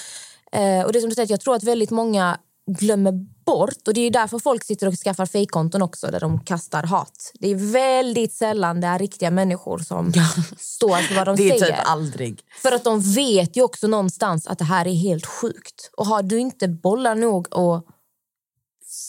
Eh, 0.52 0.82
och 0.84 0.92
det 0.92 1.00
som 1.00 1.08
du 1.08 1.14
säger, 1.14 1.30
jag 1.30 1.40
tror 1.40 1.54
att 1.54 1.62
väldigt 1.62 1.90
många 1.90 2.38
glömmer 2.66 3.12
bort 3.48 3.88
och 3.88 3.94
det 3.94 4.00
är 4.00 4.10
därför 4.10 4.38
folk 4.38 4.64
sitter 4.64 4.86
och 4.86 4.94
skaffar 4.94 5.26
fejkkonton 5.26 5.82
också 5.82 6.06
där 6.06 6.20
de 6.20 6.40
kastar 6.44 6.82
hat. 6.82 7.32
Det 7.34 7.50
är 7.50 7.72
väldigt 7.72 8.32
sällan 8.32 8.80
det 8.80 8.86
är 8.86 8.98
riktiga 8.98 9.30
människor 9.30 9.78
som 9.78 10.12
står 10.58 10.96
för 10.96 11.14
vad 11.14 11.26
de 11.26 11.36
det 11.36 11.50
är 11.50 11.58
säger. 11.58 11.76
typ 11.76 11.82
aldrig. 11.84 12.40
För 12.62 12.72
att 12.72 12.84
de 12.84 13.00
vet 13.00 13.56
ju 13.56 13.62
också 13.62 13.86
någonstans 13.86 14.46
att 14.46 14.58
det 14.58 14.64
här 14.64 14.86
är 14.86 14.94
helt 14.94 15.26
sjukt. 15.26 15.90
Och 15.96 16.06
har 16.06 16.22
du 16.22 16.38
inte 16.38 16.68
bollar 16.68 17.14
nog 17.14 17.54
att 17.54 17.84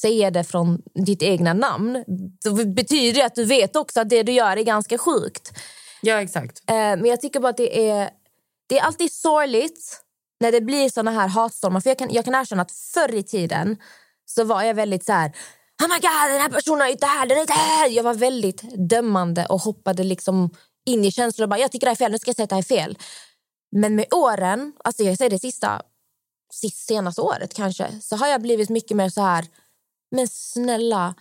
säga 0.01 0.31
det 0.31 0.43
från 0.43 0.81
ditt 1.05 1.21
egna 1.21 1.53
namn 1.53 2.03
då 2.43 2.65
betyder 2.65 3.19
det 3.19 3.25
att 3.25 3.35
du 3.35 3.45
vet 3.45 3.75
också 3.75 3.99
att 3.99 4.09
det 4.09 4.23
du 4.23 4.31
gör 4.31 4.57
är 4.57 4.63
ganska 4.63 4.97
sjukt. 4.97 5.51
Ja, 6.01 6.21
exakt. 6.21 6.63
Eh, 6.69 6.75
men 6.75 7.05
jag 7.05 7.21
tycker 7.21 7.39
bara 7.39 7.49
att 7.49 7.57
det 7.57 7.89
är, 7.89 8.09
det 8.67 8.79
är 8.79 8.83
alltid 8.83 9.13
sorgligt 9.13 10.01
när 10.39 10.51
det 10.51 10.61
blir 10.61 10.89
såna 10.89 11.11
här 11.11 11.27
hatstormar. 11.27 11.79
För 11.79 11.89
jag 11.89 11.97
kan, 11.97 12.13
jag 12.13 12.25
kan 12.25 12.35
erkänna 12.35 12.61
att 12.61 12.71
förr 12.71 13.15
i 13.15 13.23
tiden 13.23 13.77
så 14.29 14.43
var 14.43 14.63
jag 14.63 14.73
väldigt 14.73 15.05
så 15.05 15.13
här... 15.13 15.29
Oh 15.83 15.87
my 15.87 15.95
god, 15.95 16.31
den 16.31 16.41
här 16.41 16.49
personen 16.49 16.81
är 16.81 16.91
inte 16.91 17.05
här, 17.05 17.27
den 17.27 17.37
är 17.37 17.41
inte 17.41 17.53
här. 17.53 17.89
Jag 17.89 18.03
var 18.03 18.13
väldigt 18.13 18.89
dömande 18.89 19.45
och 19.45 19.61
hoppade 19.61 20.03
liksom 20.03 20.49
in 20.85 21.05
i 21.05 21.11
känslor 21.11 21.43
och 21.43 21.49
bara, 21.49 21.59
jag 21.59 21.71
tycker 21.71 21.85
det 21.85 21.89
här 21.89 21.95
är 21.95 22.05
fel, 22.05 22.11
nu 22.11 22.19
ska 22.19 22.29
jag 22.29 22.35
säga 22.35 22.43
att 22.43 22.49
det 22.49 22.55
här 22.55 22.61
är 22.61 22.83
fel. 22.83 22.97
Men 23.71 23.95
med 23.95 24.13
åren, 24.13 24.73
alltså 24.83 25.03
jag 25.03 25.17
säger 25.17 25.29
det 25.29 25.39
sista, 25.39 25.81
sist, 26.53 26.87
senaste 26.87 27.21
året 27.21 27.53
kanske, 27.53 28.01
så 28.01 28.15
har 28.15 28.27
jag 28.27 28.41
blivit 28.41 28.69
mycket 28.69 28.97
mer 28.97 29.09
så 29.09 29.21
här, 29.21 29.45
men 30.11 30.27
snälla, 30.27 31.15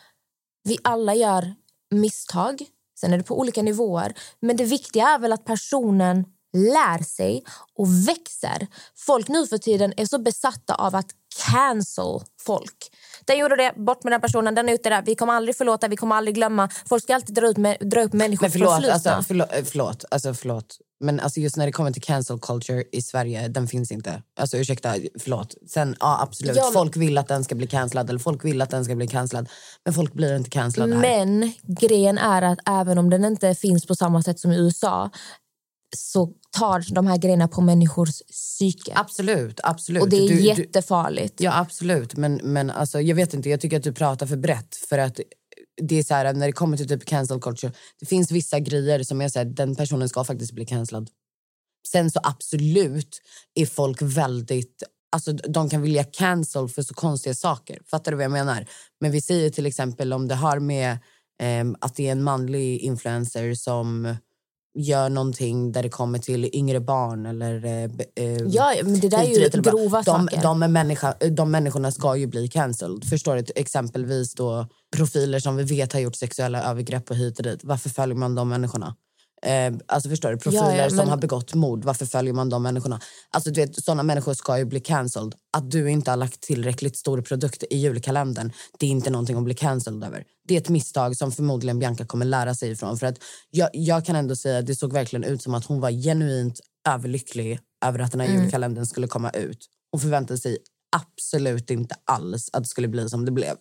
vi 0.65 0.79
alla 0.85 1.15
gör 1.15 1.55
misstag. 1.91 2.63
Sen 3.01 3.13
är 3.13 3.19
det 3.19 3.25
på 3.25 3.39
olika 3.39 3.63
nivåer. 3.63 4.15
Men 4.41 4.57
det 4.57 4.65
viktiga 4.65 5.09
är 5.09 5.19
väl 5.19 5.33
att 5.33 5.45
personen 5.45 6.25
lär 6.53 7.05
sig 7.05 7.45
och 7.75 8.09
växer. 8.09 8.67
Folk 8.97 9.29
nu 9.29 9.47
för 9.47 9.59
tiden 9.59 9.93
är 9.97 10.07
så 10.07 10.19
besatta 10.19 10.75
av 10.75 10.95
att 10.95 11.11
cancel 11.51 12.21
folk. 12.41 12.91
Den 13.25 13.39
gjorde 13.39 13.57
det, 13.57 13.73
bort 13.77 14.05
med 14.05 14.13
den 14.13 14.21
personen, 14.21 14.55
den 14.55 14.69
är 14.69 14.73
ute 14.73 14.89
där. 14.89 15.03
Vi 15.03 15.15
kommer 15.15 15.33
aldrig 15.33 15.57
förlåta, 15.57 15.89
vi 15.89 15.97
kommer 15.97 16.17
aldrig 16.17 16.35
glömma. 16.35 16.69
Folk 16.89 17.03
ska 17.03 17.15
alltid 17.15 17.35
dra, 17.35 17.47
ut 17.47 17.57
med, 17.57 17.77
dra 17.81 18.03
upp 18.03 18.13
människor 18.13 18.45
Men 18.45 18.51
förlåt, 18.51 18.71
förflutna. 18.75 18.95
alltså, 18.95 19.23
förlåt, 19.29 19.53
eh, 19.55 19.65
förlåt, 19.65 20.05
alltså, 20.11 20.35
förlåt. 20.35 20.77
Men 21.01 21.21
alltså, 21.21 21.41
just 21.41 21.57
när 21.57 21.67
det 21.67 21.73
kommer 21.73 21.91
till 21.93 22.03
cancel 22.03 22.39
culture 22.39 22.85
i 22.93 23.03
Sverige, 23.03 23.49
den 23.49 23.69
finns 23.69 23.93
inte. 23.93 24.23
Alltså 24.41 24.57
ursäkta, 24.57 24.95
förlåt. 25.19 25.55
Sen, 25.71 25.97
ja 26.01 26.23
absolut, 26.23 26.57
Ja, 26.57 26.65
men- 26.65 26.73
folk 26.73 26.97
vill 26.97 27.19
att 27.19 27.29
den 27.29 27.45
ska 27.45 27.55
bli 27.55 27.67
cancellad 27.67 28.09
eller 28.11 28.19
folk 28.21 28.45
vill 28.45 28.63
att 28.63 28.71
den 28.71 28.85
ska 28.85 28.95
bli 28.95 29.07
cancellad. 29.09 29.49
Men 29.85 29.95
folk 29.95 30.13
blir 30.13 30.37
inte 30.37 30.51
cancellade 30.51 30.95
här. 30.95 31.01
Men 31.01 31.53
grejen 31.63 32.19
är 32.19 32.43
att 32.43 32.59
även 32.69 32.99
om 32.99 33.11
den 33.11 33.25
inte 33.25 33.55
finns 33.55 33.87
på 33.87 33.95
samma 33.95 34.23
sätt 34.23 34.41
som 34.41 34.53
i 34.53 34.57
USA 34.59 35.11
så 35.97 36.33
tar 36.51 36.95
de 36.95 37.07
här 37.07 37.17
grejerna 37.19 37.49
på 37.49 37.61
människors 37.61 38.23
psyke. 38.31 38.93
Absolut, 38.95 39.61
absolut. 39.65 40.03
Och 40.03 40.09
det 40.09 40.17
är 40.17 40.29
Du- 40.29 40.35
du- 40.37 40.43
jättefarligt. 40.43 41.41
Ja, 41.41 41.59
absolut. 41.59 42.17
Men, 42.17 42.41
men 42.43 42.71
alltså, 42.71 43.01
jag 43.01 43.17
vet 43.17 43.35
inte, 43.35 43.51
jag 43.51 43.61
tycker 43.61 43.77
att 43.77 43.83
du 43.83 43.93
pratar 43.93 44.27
för 44.27 44.37
brett. 44.37 44.77
För 44.89 44.99
att 44.99 45.21
det 45.83 45.99
är 45.99 46.03
så 46.03 46.15
här, 46.15 46.33
när 46.35 46.47
det 46.47 46.53
kommer 46.53 46.77
till 46.77 46.89
typ 46.89 47.05
cancel 47.05 47.41
culture, 47.41 47.73
det 48.01 48.07
finns 48.07 48.31
vissa 48.31 48.59
grejer 48.61 49.03
som 49.03 49.21
jag 49.21 49.31
säger, 49.33 49.47
den 49.47 49.77
personen 49.77 50.09
ska 50.09 50.25
faktiskt 50.25 50.53
bli 50.53 50.67
cancellad. 50.67 51.11
Sen 51.93 52.11
så 52.11 52.21
absolut 52.23 53.21
är 53.55 53.67
folk 53.67 54.03
väldigt, 54.03 54.83
alltså 55.13 55.33
de 55.33 55.71
kan 55.71 55.83
vilja 55.83 56.05
cancel 56.05 56.69
för 56.69 56.83
så 56.83 56.95
konstiga 56.95 57.35
saker. 57.35 57.79
Fattar 57.91 58.11
du 58.13 58.17
vad 58.17 58.25
jag 58.25 58.31
menar? 58.33 58.67
Men 59.01 59.11
vi 59.11 59.21
säger 59.21 59.51
till 59.51 59.67
exempel 59.67 60.13
om 60.13 60.29
det 60.29 60.35
har 60.35 60.59
med 60.59 60.99
ehm, 61.43 61.77
att 61.81 61.95
det 61.97 62.09
är 62.09 62.13
en 62.13 62.23
manlig 62.23 62.79
influencer 62.79 63.55
som 63.55 64.17
gör 64.75 65.09
någonting 65.09 65.73
där 65.73 65.83
det 65.83 65.89
kommer 65.89 66.19
till 66.19 66.51
yngre 66.57 66.81
barn 66.81 67.27
eller... 67.27 67.65
eh, 67.65 67.85
eh, 68.25 68.43
Ja, 68.49 68.75
men 68.83 69.01
det 69.01 69.09
där 69.09 69.19
är 69.19 69.55
ju 69.55 69.63
grova 69.63 69.99
de, 69.99 70.05
saker. 70.05 70.43
De, 70.43 70.59
människa, 70.59 71.15
de 71.31 71.51
människorna 71.51 71.91
ska 71.91 72.17
ju 72.17 72.27
bli 72.27 72.49
cancelled. 72.49 73.05
Förstår 73.05 73.37
du? 73.37 73.45
Exempelvis 73.57 74.35
då 74.35 74.67
profiler 74.97 75.39
som 75.39 75.57
vi 75.57 75.63
vet 75.63 75.93
har 75.93 76.01
gjort 76.01 76.17
sexuella 76.17 76.63
övergrepp 76.63 77.11
och 77.11 77.17
hit 77.17 77.39
och 77.39 77.45
dit. 77.45 77.61
Varför 77.65 77.91
följer 77.91 78.17
man 78.17 78.35
de 78.35 78.49
människorna? 78.49 78.95
Eh, 79.43 79.73
alltså 79.87 80.09
förstår 80.09 80.31
du? 80.31 80.39
Profiler 80.39 80.77
Ja, 80.77 80.77
ja, 80.77 80.89
som 80.89 80.97
men- 80.97 81.09
har 81.09 81.17
begått 81.17 81.55
mord. 81.55 81.85
Varför 81.85 82.07
följer 82.07 82.33
man 82.33 82.49
de 82.49 82.63
människorna? 82.63 83.01
Alltså 83.31 83.51
du 83.51 83.61
vet, 83.61 83.85
sådana 83.85 84.03
människor 84.03 84.35
ska 84.35 84.59
ju 84.59 84.65
bli 84.65 84.81
cancelled. 84.81 85.35
Att 85.57 85.71
du 85.71 85.91
inte 85.91 86.11
har 86.11 86.17
lagt 86.17 86.41
tillräckligt 86.41 86.97
stor 86.97 87.21
produkt 87.23 87.65
i 87.71 87.77
julkalendern, 87.77 88.53
det 88.79 88.87
är 88.87 88.91
inte 88.91 89.11
någonting 89.11 89.37
att 89.37 89.45
bli 89.45 89.55
cancelled 89.55 90.05
över. 90.05 90.25
Det 90.49 90.55
är 90.55 90.59
ett 90.61 90.69
misstag 90.69 91.17
som 91.17 91.33
förmodligen 91.33 91.79
Bianca 91.79 92.05
kommer 92.07 92.25
lära 92.25 92.55
sig 92.55 92.71
ifrån. 92.71 92.99
För 92.99 93.07
att 93.07 93.19
jag, 93.51 93.71
jag 93.73 94.05
kan 94.05 94.17
ändå 94.17 94.37
säga 94.37 94.59
att 94.59 94.67
det 94.67 94.75
såg 94.77 94.93
verkligen 94.93 95.25
ut 95.25 95.43
som 95.43 95.55
att 95.55 95.65
hon 95.65 95.81
var 95.81 95.91
genuint 95.91 96.61
överlycklig 96.89 97.61
över 97.85 97.99
att 97.99 98.13
den 98.13 98.21
här 98.21 98.29
julkalendern 98.29 98.87
skulle 98.87 99.07
komma 99.07 99.31
ut. 99.31 99.67
Hon 99.93 100.01
förväntade 100.01 100.39
sig 100.41 100.59
absolut 100.97 101.71
inte 101.71 101.95
alls 102.05 102.51
att 102.53 102.63
det 102.63 102.69
skulle 102.69 102.89
bli 102.89 103.09
som 103.09 103.25
det 103.25 103.33
blev. 103.33 103.57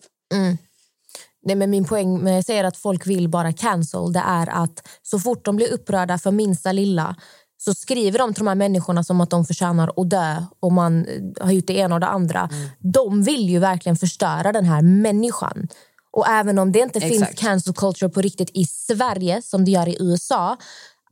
Nej, 1.48 1.56
men 1.56 1.70
min 1.70 1.84
poäng 1.84 2.18
med 2.18 2.38
att 2.38 2.46
säga 2.46 2.66
att 2.66 2.76
folk 2.76 3.06
vill 3.06 3.28
bara 3.28 3.52
cancel 3.52 4.12
det 4.12 4.22
är 4.26 4.48
att 4.48 4.88
så 5.02 5.18
fort 5.18 5.44
de 5.44 5.56
blir 5.56 5.72
upprörda 5.72 6.18
för 6.18 6.30
minsta 6.30 6.72
lilla 6.72 7.16
så 7.56 7.74
skriver 7.74 8.18
de 8.18 8.34
till 8.34 8.40
de 8.44 8.48
här 8.48 8.54
människorna 8.54 9.04
som 9.04 9.20
att 9.20 9.30
de 9.30 9.44
förtjänar 9.44 9.92
att 9.96 10.10
dö 10.10 10.44
och 10.60 10.72
man 10.72 11.06
eh, 11.06 11.44
har 11.44 11.52
gjort 11.52 11.66
det 11.66 11.76
ena 11.76 11.94
och 11.94 12.00
det 12.00 12.06
andra. 12.06 12.48
De 12.78 13.22
vill 13.22 13.48
ju 13.48 13.58
verkligen 13.58 13.96
förstöra 13.96 14.52
den 14.52 14.64
här 14.64 14.82
människan. 14.82 15.68
Och 16.12 16.28
även 16.28 16.58
om 16.58 16.72
det 16.72 16.78
inte 16.78 17.00
finns 17.00 17.22
Exakt. 17.22 17.38
cancel 17.38 17.74
culture 17.74 18.10
på 18.10 18.20
riktigt 18.20 18.50
i 18.54 18.64
Sverige 18.64 19.42
som 19.42 19.64
det 19.64 19.70
gör 19.70 19.88
i 19.88 19.96
USA 20.00 20.56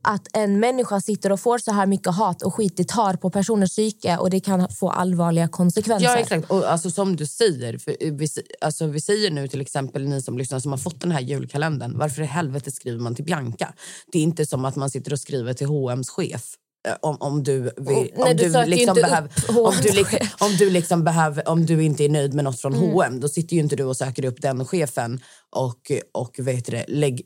att 0.07 0.27
en 0.33 0.59
människa 0.59 1.01
sitter 1.01 1.31
och 1.31 1.39
får 1.39 1.57
så 1.57 1.71
här 1.71 1.85
mycket 1.85 2.13
hat 2.15 2.41
och 2.41 2.53
skit 2.53 2.77
det 2.77 2.87
tar 2.87 3.13
på 3.13 3.29
personers 3.29 3.69
psyke 3.69 4.17
och 4.17 4.29
det 4.29 4.39
kan 4.39 4.69
få 4.69 4.89
allvarliga 4.89 5.47
konsekvenser. 5.47 6.05
Ja, 6.07 6.17
exakt. 6.17 6.51
Och 6.51 6.71
alltså, 6.71 6.91
som 6.91 7.15
du 7.15 7.25
säger, 7.25 7.77
för 7.77 8.11
vi, 8.11 8.25
s- 8.25 8.39
alltså, 8.61 8.85
vi 8.87 9.01
säger 9.01 9.31
nu 9.31 9.47
till 9.47 9.61
exempel 9.61 10.07
ni 10.07 10.21
som 10.21 10.37
lyssnar 10.37 10.59
som 10.59 10.71
har 10.71 10.77
fått 10.77 11.01
den 11.01 11.11
här 11.11 11.21
julkalendern. 11.21 11.97
Varför 11.97 12.21
i 12.21 12.25
helvete 12.25 12.71
skriver 12.71 12.99
man 12.99 13.15
till 13.15 13.25
Bianca? 13.25 13.73
Det 14.11 14.17
är 14.19 14.23
inte 14.23 14.45
som 14.45 14.65
att 14.65 14.75
man 14.75 14.89
sitter 14.89 15.13
och 15.13 15.19
skriver 15.19 15.53
till 15.53 15.67
H&M's 15.67 16.09
chef. 16.09 16.53
eh, 16.87 16.93
om, 17.01 17.17
om 17.19 17.43
du 17.43 17.61
vill, 17.61 17.71
nej, 17.87 18.13
om 18.17 18.35
du 18.37 18.49
du 18.49 18.65
liksom 18.65 18.95
behöver, 18.95 19.29
om 19.67 19.73
du, 19.83 19.91
liksom, 19.91 20.19
om 20.39 20.51
du 20.59 20.69
liksom 20.69 21.03
behöver, 21.03 21.49
om 21.49 21.65
du 21.65 21.83
inte 21.83 22.05
är 22.05 22.09
nöjd 22.09 22.33
med 22.33 22.43
något 22.43 22.59
från 22.59 22.73
Mm. 22.75 22.89
H&M 22.91 23.19
då 23.19 23.27
sitter 23.29 23.55
ju 23.55 23.61
inte 23.61 23.75
du 23.75 23.83
och 23.83 23.97
söker 23.97 24.25
upp 24.25 24.41
den 24.41 24.65
chefen 24.65 25.19
och, 25.55 25.91
och 26.13 26.35
vet 26.39 26.65
det, 26.65 26.85
lägg, 26.87 27.21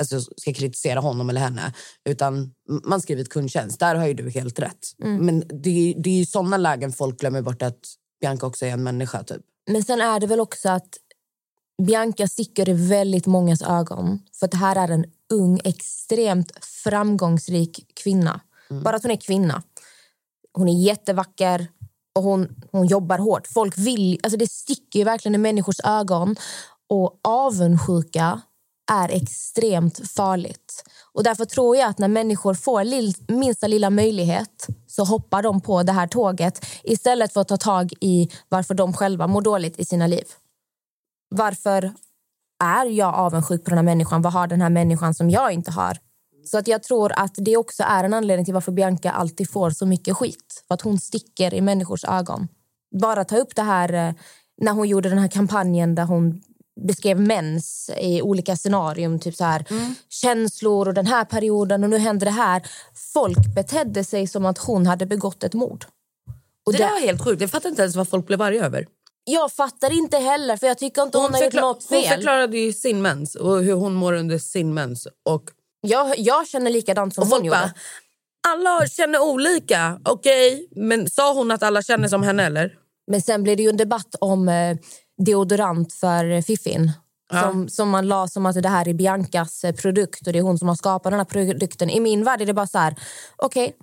alltså, 0.00 0.20
ska 0.36 0.52
kritisera 0.54 1.00
honom 1.00 1.30
eller 1.30 1.40
henne. 1.40 1.72
Utan 2.04 2.54
man 2.84 3.00
skriver 3.00 3.22
ett 3.22 3.28
kundtjänst. 3.28 3.80
Där 3.80 3.94
har 3.94 4.06
ju 4.06 4.14
du 4.14 4.30
helt 4.30 4.58
rätt. 4.58 4.86
Mm. 5.02 5.26
Men 5.26 5.40
det, 5.62 5.70
är- 5.70 5.94
det 6.02 6.10
är 6.10 6.14
ju 6.18 6.26
såna 6.26 6.56
lägen 6.56 6.92
folk 6.92 7.20
glömmer 7.20 7.42
bort 7.42 7.62
att 7.62 7.78
Bianca 8.20 8.46
också 8.46 8.66
är 8.66 8.70
en 8.70 8.82
människa. 8.82 9.22
Typ. 9.24 9.42
Men 9.70 9.84
sen 9.84 10.00
är 10.00 10.20
det 10.20 10.26
väl 10.26 10.40
också 10.40 10.68
att 10.68 10.88
Bianca 11.82 12.28
sticker 12.28 12.68
i 12.68 12.72
väldigt 12.72 13.26
mångas 13.26 13.62
ögon. 13.62 14.18
För 14.40 14.48
det 14.48 14.56
här 14.56 14.76
är 14.76 14.88
en 14.92 15.04
ung, 15.32 15.60
extremt 15.64 16.64
framgångsrik 16.64 17.92
kvinna. 18.02 18.40
Bara 18.84 18.96
att 18.96 19.02
hon 19.02 19.10
är 19.12 19.16
kvinna. 19.16 19.62
Hon 20.52 20.68
är 20.68 20.82
jättevacker 20.84 21.66
och 22.14 22.22
hon, 22.22 22.48
hon 22.72 22.86
jobbar 22.86 23.18
hårt. 23.18 23.46
Folk 23.46 23.78
vill, 23.78 24.20
alltså 24.22 24.36
det 24.38 24.50
sticker 24.50 25.04
verkligen 25.04 25.34
i 25.34 25.38
människors 25.38 25.80
ögon. 25.84 26.36
Och 26.88 27.20
avundsjuka 27.24 28.40
är 28.90 29.08
extremt 29.08 30.10
farligt. 30.10 30.84
Och 31.12 31.24
Därför 31.24 31.44
tror 31.44 31.76
jag 31.76 31.88
att 31.88 31.98
när 31.98 32.08
människor 32.08 32.54
får 32.54 32.84
lill, 32.84 33.14
minsta 33.28 33.66
lilla 33.66 33.90
möjlighet 33.90 34.66
så 34.86 35.04
hoppar 35.04 35.42
de 35.42 35.60
på 35.60 35.82
det 35.82 35.92
här 35.92 36.06
tåget 36.06 36.66
istället 36.82 37.32
för 37.32 37.40
att 37.40 37.48
ta 37.48 37.56
tag 37.56 37.92
i 38.00 38.30
varför 38.48 38.74
de 38.74 38.92
själva 38.92 39.26
mår 39.26 39.42
dåligt 39.42 39.78
i 39.78 39.84
sina 39.84 40.06
liv. 40.06 40.24
Varför 41.28 41.92
är 42.64 42.86
jag 42.86 43.14
avundsjuk 43.14 43.64
på 43.64 43.70
den 43.70 43.78
här 43.78 43.84
människan? 43.84 44.22
Vad 44.22 44.32
har 44.32 44.46
den 44.46 44.60
här 44.60 44.70
människan 44.70 45.14
som 45.14 45.30
jag 45.30 45.52
inte 45.52 45.70
har? 45.70 45.98
Så 46.44 46.58
att 46.58 46.68
jag 46.68 46.82
tror 46.82 47.12
att 47.12 47.34
det 47.36 47.56
också 47.56 47.82
är 47.82 48.04
en 48.04 48.14
anledning 48.14 48.44
till 48.44 48.54
varför 48.54 48.72
Bianca 48.72 49.10
alltid 49.10 49.50
får 49.50 49.70
så 49.70 49.86
mycket 49.86 50.16
skit. 50.16 50.64
För 50.68 50.74
att 50.74 50.82
hon 50.82 50.98
sticker 50.98 51.54
i 51.54 51.60
människors 51.60 52.04
ögon. 52.04 52.48
Bara 53.00 53.24
ta 53.24 53.36
upp 53.36 53.56
det 53.56 53.62
här 53.62 53.92
eh, 53.92 54.14
när 54.60 54.72
hon 54.72 54.88
gjorde 54.88 55.08
den 55.08 55.18
här 55.18 55.28
kampanjen 55.28 55.94
där 55.94 56.04
hon 56.04 56.42
beskrev 56.80 57.20
mens 57.20 57.90
i 57.98 58.22
olika 58.22 58.56
scenarium. 58.56 59.18
Typ 59.20 59.34
så 59.36 59.44
här, 59.44 59.64
känslor 60.08 60.88
och 60.88 60.94
den 60.94 61.06
här 61.06 61.24
perioden 61.24 61.84
och 61.84 61.90
nu 61.90 61.98
händer 61.98 62.26
det 62.26 62.32
här. 62.32 62.62
Folk 63.12 63.54
betedde 63.54 64.04
sig 64.04 64.26
som 64.26 64.46
att 64.46 64.58
hon 64.58 64.86
hade 64.86 65.06
begått 65.06 65.44
ett 65.44 65.54
mord. 65.54 65.84
Och 66.66 66.72
Det 66.72 66.78
där 66.78 66.90
var 66.90 67.00
helt 67.00 67.24
sjukt. 67.24 67.40
Jag 67.40 67.50
fattar 67.50 67.68
inte 67.68 67.82
ens 67.82 67.96
vad 67.96 68.08
folk 68.08 68.26
blev 68.26 68.42
arga 68.42 68.64
över. 68.64 68.86
Jag 69.24 69.52
fattar 69.52 69.92
inte 69.92 70.18
heller, 70.18 70.56
för 70.56 70.66
jag 70.66 70.78
tycker 70.78 71.02
inte 71.02 71.18
hon, 71.18 71.34
har 71.34 71.42
gjort 71.44 71.52
något 71.52 71.86
hon 71.90 72.02
fel. 72.02 72.14
förklarade 72.14 72.58
ju 72.58 72.72
sin 72.72 73.02
mens 73.02 73.34
och 73.34 73.62
hur 73.62 73.72
hon 73.72 73.94
mår 73.94 74.12
under 74.12 74.38
sin 74.38 74.74
mens. 74.74 75.08
Och, 75.24 75.42
Jag, 75.80 76.18
jag 76.18 76.48
känner 76.48 76.70
likadant 76.70 77.14
som 77.14 77.22
och 77.22 77.26
hon 77.28 77.36
folk 77.38 77.46
gjorde. 77.46 77.58
bara, 77.58 77.72
alla 78.48 78.86
känner 78.88 79.22
olika. 79.22 80.00
Okej, 80.04 80.68
men 80.76 81.10
sa 81.10 81.34
hon 81.34 81.50
att 81.50 81.62
alla 81.62 81.82
känner 81.82 82.08
som 82.08 82.22
henne 82.22 82.46
eller? 82.46 82.74
Men 83.10 83.22
sen 83.22 83.42
blev 83.42 83.56
det 83.56 83.62
ju 83.62 83.68
en 83.68 83.76
debatt 83.76 84.14
om 84.20 84.48
eh, 84.48 84.76
deodorant 85.24 85.92
för 85.92 86.42
fiffin. 86.42 86.92
Som, 87.40 87.68
som 87.68 87.90
man 87.90 88.08
la 88.08 88.28
som 88.28 88.46
att 88.46 88.62
det 88.62 88.68
här 88.68 88.88
är 88.88 88.94
Biancas 88.94 89.64
eh, 89.64 89.74
produkt 89.74 90.26
och 90.26 90.32
det 90.32 90.38
är 90.38 90.42
hon 90.42 90.58
som 90.58 90.68
har 90.68 90.74
skapat 90.74 91.12
den 91.12 91.20
här 91.20 91.24
produkten. 91.24 91.90
I 91.90 92.00
min 92.00 92.24
värld 92.24 92.42
är 92.42 92.46
det 92.46 92.54
bara 92.54 92.66
så 92.66 92.78
här, 92.78 92.96
okej, 93.36 93.76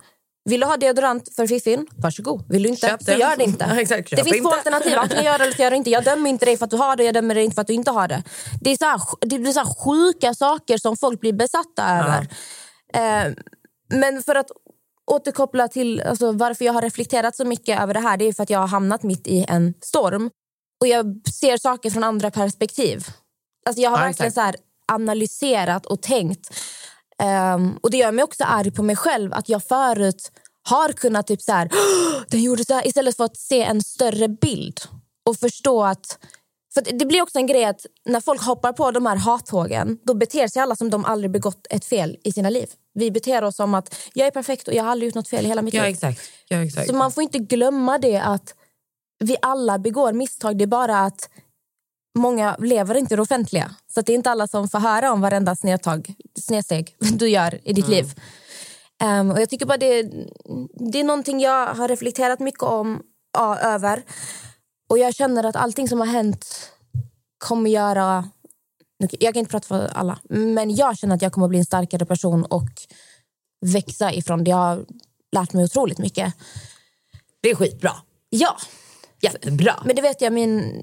vill 0.44 0.60
du 0.60 0.66
ha 0.66 0.76
deodorant 0.76 1.34
för 1.36 1.46
fiffin? 1.46 1.86
Varsågod. 1.96 2.44
Vill 2.48 2.62
du 2.62 2.68
inte, 2.68 2.86
Köp 2.86 3.02
så 3.02 3.12
gör 3.12 3.36
det 3.36 3.44
inte. 3.44 3.64
Ja, 3.70 3.80
exakt, 3.80 4.10
det 4.10 4.24
finns 4.24 4.36
två 4.36 4.36
inte. 4.36 4.48
alternativ, 4.48 4.98
antingen 4.98 5.24
gör 5.24 5.38
det 5.38 5.44
eller 5.44 5.60
gör 5.60 5.70
det 5.70 5.76
inte. 5.76 5.90
Jag 5.90 6.04
dömer 6.04 6.30
inte 6.30 6.44
dig 6.44 6.56
för 6.56 6.64
att 6.64 6.70
du 6.70 6.76
har 6.76 6.96
det, 6.96 7.04
jag 7.04 7.14
dömer 7.14 7.34
dig 7.34 7.44
inte 7.44 7.54
för 7.54 7.60
att 7.60 7.66
du 7.66 7.74
inte 7.74 7.90
har 7.90 8.08
det. 8.08 8.22
Det, 8.60 8.70
är 8.70 8.76
så 8.76 8.84
här, 8.84 9.00
det 9.20 9.38
blir 9.38 9.52
så 9.52 9.64
sjuka 9.64 10.34
saker 10.34 10.78
som 10.78 10.96
folk 10.96 11.20
blir 11.20 11.32
besatta 11.32 11.98
över. 11.98 12.28
Eh, 12.94 13.32
men 13.88 14.22
för 14.22 14.34
att 14.34 14.50
återkoppla 15.10 15.68
till 15.68 16.00
alltså, 16.00 16.32
varför 16.32 16.64
jag 16.64 16.72
har 16.72 16.82
reflekterat 16.82 17.36
så 17.36 17.44
mycket 17.44 17.80
över 17.80 17.94
det 17.94 18.00
här 18.00 18.16
det 18.16 18.24
är 18.24 18.32
för 18.32 18.42
att 18.42 18.50
jag 18.50 18.58
har 18.58 18.68
hamnat 18.68 19.02
mitt 19.02 19.26
i 19.26 19.44
en 19.48 19.74
storm. 19.80 20.30
Och 20.80 20.86
jag 20.86 21.20
ser 21.34 21.56
saker 21.56 21.90
från 21.90 22.04
andra 22.04 22.30
perspektiv. 22.30 23.06
Alltså, 23.66 23.82
jag 23.82 23.90
har 23.90 23.98
verkligen 23.98 24.32
så 24.32 24.52
analyserat 24.92 25.86
och 25.86 26.02
tänkt. 26.02 26.50
Ehm, 27.22 27.78
och 27.82 27.90
Det 27.90 27.96
gör 27.96 28.12
mig 28.12 28.24
också 28.24 28.44
arg 28.44 28.70
på 28.70 28.82
mig 28.82 28.96
själv 28.96 29.32
att 29.34 29.48
jag 29.48 29.64
förut 29.64 30.32
har 30.68 30.92
kunnat 30.92 31.26
typ 31.26 31.42
så 31.42 31.52
här, 31.52 31.68
"Åh, 31.72 32.22
den 32.28 32.42
gjorde 32.42 32.64
så 32.64 32.74
här, 32.74 32.86
istället 32.86 33.16
för 33.16 33.24
att 33.24 33.36
se 33.36 33.62
en 33.62 33.82
större 33.82 34.28
bild 34.28 34.80
och 35.26 35.36
förstå 35.36 35.84
att 35.84 36.18
för 36.74 36.98
det 36.98 37.04
blir 37.06 37.22
också 37.22 37.38
en 37.38 37.46
grej 37.46 37.64
att 37.64 37.86
när 38.04 38.20
folk 38.20 38.42
hoppar 38.42 38.72
på 38.72 38.90
de 38.90 39.06
här 39.06 39.16
hattågen 39.16 39.98
då 40.04 40.14
beter 40.14 40.48
sig 40.48 40.62
alla 40.62 40.76
som 40.76 40.90
de 40.90 41.04
aldrig 41.04 41.30
begått 41.30 41.66
ett 41.70 41.84
fel 41.84 42.16
i 42.24 42.32
sina 42.32 42.50
liv. 42.50 42.70
Vi 42.94 43.10
beter 43.10 43.44
oss 43.44 43.56
som 43.56 43.74
att 43.74 43.94
jag 44.14 44.26
är 44.26 44.30
perfekt 44.30 44.68
och 44.68 44.74
jag 44.74 44.82
har 44.84 44.90
aldrig 44.90 45.06
gjort 45.08 45.14
något 45.14 45.28
fel 45.28 45.44
i 45.44 45.48
hela 45.48 45.62
mitt 45.62 45.74
Ja, 45.74 45.82
liv. 45.82 45.90
exakt. 45.92 46.20
Ja, 46.48 46.56
exakt. 46.64 46.88
Så 46.88 46.94
man 46.94 47.12
får 47.12 47.22
inte 47.22 47.38
glömma 47.38 47.98
det 47.98 48.16
att 48.18 48.54
vi 49.24 49.36
alla 49.42 49.78
begår 49.78 50.12
misstag. 50.12 50.58
Det 50.58 50.64
är 50.64 50.66
bara 50.66 51.00
att 51.00 51.30
många 52.18 52.56
lever 52.58 52.94
inte 52.94 53.14
i 53.14 53.16
det 53.16 53.22
offentliga. 53.22 53.74
Så 53.94 54.00
det 54.00 54.12
är 54.12 54.14
inte 54.14 54.30
alla 54.30 54.46
som 54.46 54.68
får 54.68 54.78
höra 54.78 55.12
om 55.12 55.20
varenda 55.20 55.56
snedtag, 55.56 56.14
snedsteg 56.40 56.96
du 56.98 57.28
gör 57.28 57.60
i 57.64 57.72
ditt 57.72 57.88
liv. 57.88 58.14
Ehm, 59.02 59.30
och 59.30 59.40
jag 59.40 59.48
tycker 59.48 59.66
bara 59.66 59.78
det, 59.78 60.02
det 60.92 61.00
är 61.00 61.04
någonting 61.04 61.40
jag 61.40 61.74
har 61.74 61.88
reflekterat 61.88 62.40
mycket 62.40 62.62
om, 62.62 63.02
ja, 63.32 63.58
över. 63.58 64.02
Och 64.88 64.98
jag 64.98 65.14
känner 65.14 65.44
att 65.44 65.56
allting 65.56 65.88
som 65.88 65.98
har 65.98 66.06
hänt 66.06 66.72
kommer 67.38 67.70
göra... 67.70 68.28
Jag 69.10 69.34
kan 69.34 69.40
inte 69.40 69.50
prata 69.50 69.68
för 69.68 69.88
alla, 69.94 70.18
men 70.28 70.74
jag 70.74 70.98
känner 70.98 71.14
att 71.14 71.22
jag 71.22 71.32
kommer 71.32 71.48
bli 71.48 71.58
en 71.58 71.64
starkare 71.64 72.06
person 72.06 72.44
och 72.44 72.70
växa 73.66 74.12
ifrån 74.12 74.44
det. 74.44 74.50
Jag 74.50 74.56
har 74.56 74.84
lärt 75.32 75.52
mig 75.52 75.64
otroligt 75.64 75.98
mycket. 75.98 76.34
Det 77.40 77.50
är 77.50 77.54
skitbra. 77.54 77.92
Ja, 78.30 78.56
Jättebra. 79.20 79.82
men 79.84 79.96
det 79.96 80.02
vet 80.02 80.20
jag 80.20 80.32
min 80.32 80.82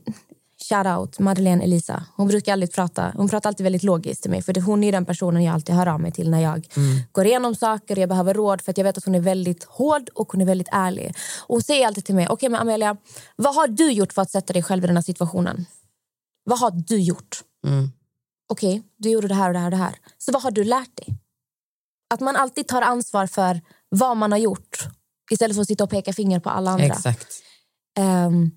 shoutout 0.69 1.19
Madeleine 1.19 1.63
Elisa. 1.63 2.05
Hon 2.15 2.27
brukar 2.27 2.53
aldrig 2.53 2.73
prata, 2.73 3.13
hon 3.15 3.29
pratar 3.29 3.49
alltid 3.49 3.63
väldigt 3.63 3.83
logiskt 3.83 4.21
till 4.21 4.31
mig. 4.31 4.41
För 4.41 4.61
hon 4.61 4.83
är 4.83 4.91
den 4.91 5.05
personen 5.05 5.43
jag 5.43 5.53
alltid 5.53 5.75
hör 5.75 5.87
av 5.87 5.99
mig 5.99 6.11
till 6.11 6.29
när 6.29 6.41
jag 6.41 6.67
går 7.11 7.25
igenom 7.25 7.55
saker 7.55 7.95
och 7.95 8.01
jag 8.01 8.09
behöver 8.09 8.33
råd. 8.33 8.61
För 8.61 8.71
att 8.71 8.77
jag 8.77 8.85
vet 8.85 8.97
att 8.97 9.05
hon 9.05 9.15
är 9.15 9.19
väldigt 9.19 9.63
hård 9.63 10.09
och 10.13 10.31
hon 10.31 10.41
är 10.41 10.45
väldigt 10.45 10.69
ärlig. 10.71 11.13
Och 11.41 11.55
hon 11.55 11.61
säger 11.61 11.87
alltid 11.87 12.05
till 12.05 12.15
mig, 12.15 12.27
okej 12.29 12.49
men 12.49 12.61
Amelia, 12.61 12.97
vad 13.35 13.55
har 13.55 13.67
du 13.67 13.91
gjort 13.91 14.13
för 14.13 14.21
att 14.21 14.31
sätta 14.31 14.53
dig 14.53 14.63
själv 14.63 14.83
i 14.83 14.87
den 14.87 14.97
här 14.97 15.03
situationen? 15.03 15.65
Vad 16.43 16.59
har 16.59 16.71
du 16.71 16.99
gjort? 16.99 17.43
Okej, 18.49 18.83
du 18.97 19.09
gjorde 19.09 19.27
det 19.27 19.35
här 19.35 19.47
och 19.47 19.53
det 19.53 19.59
här 19.59 19.65
och 19.65 19.71
det 19.71 19.77
här. 19.77 19.95
Så 20.17 20.31
vad 20.31 20.41
har 20.43 20.51
du 20.51 20.63
lärt 20.63 20.97
dig? 20.97 21.17
Att 22.13 22.19
man 22.19 22.35
alltid 22.35 22.67
tar 22.67 22.81
ansvar 22.81 23.27
för 23.27 23.61
vad 23.89 24.17
man 24.17 24.31
har 24.31 24.39
gjort 24.39 24.87
istället 25.31 25.55
för 25.55 25.61
att 25.61 25.67
sitta 25.67 25.83
och 25.83 25.89
peka 25.89 26.13
finger 26.13 26.39
på 26.39 26.49
alla 26.49 26.71
andra. 26.71 26.85
Exakt. 26.85 27.27
Um, 27.99 28.51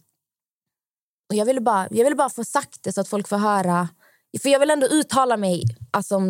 och 1.28 1.34
jag 1.34 1.44
ville, 1.46 1.60
bara, 1.60 1.88
jag 1.90 2.04
ville 2.04 2.16
bara 2.16 2.30
få 2.30 2.44
sagt 2.44 2.82
det 2.82 2.92
så 2.92 3.00
att 3.00 3.08
folk 3.08 3.28
får 3.28 3.36
höra. 3.36 3.88
För 4.42 4.48
jag 4.48 4.60
vill 4.60 4.70
ändå 4.70 4.86
uttala 4.86 5.36
mig 5.36 5.64
alltså, 5.90 6.20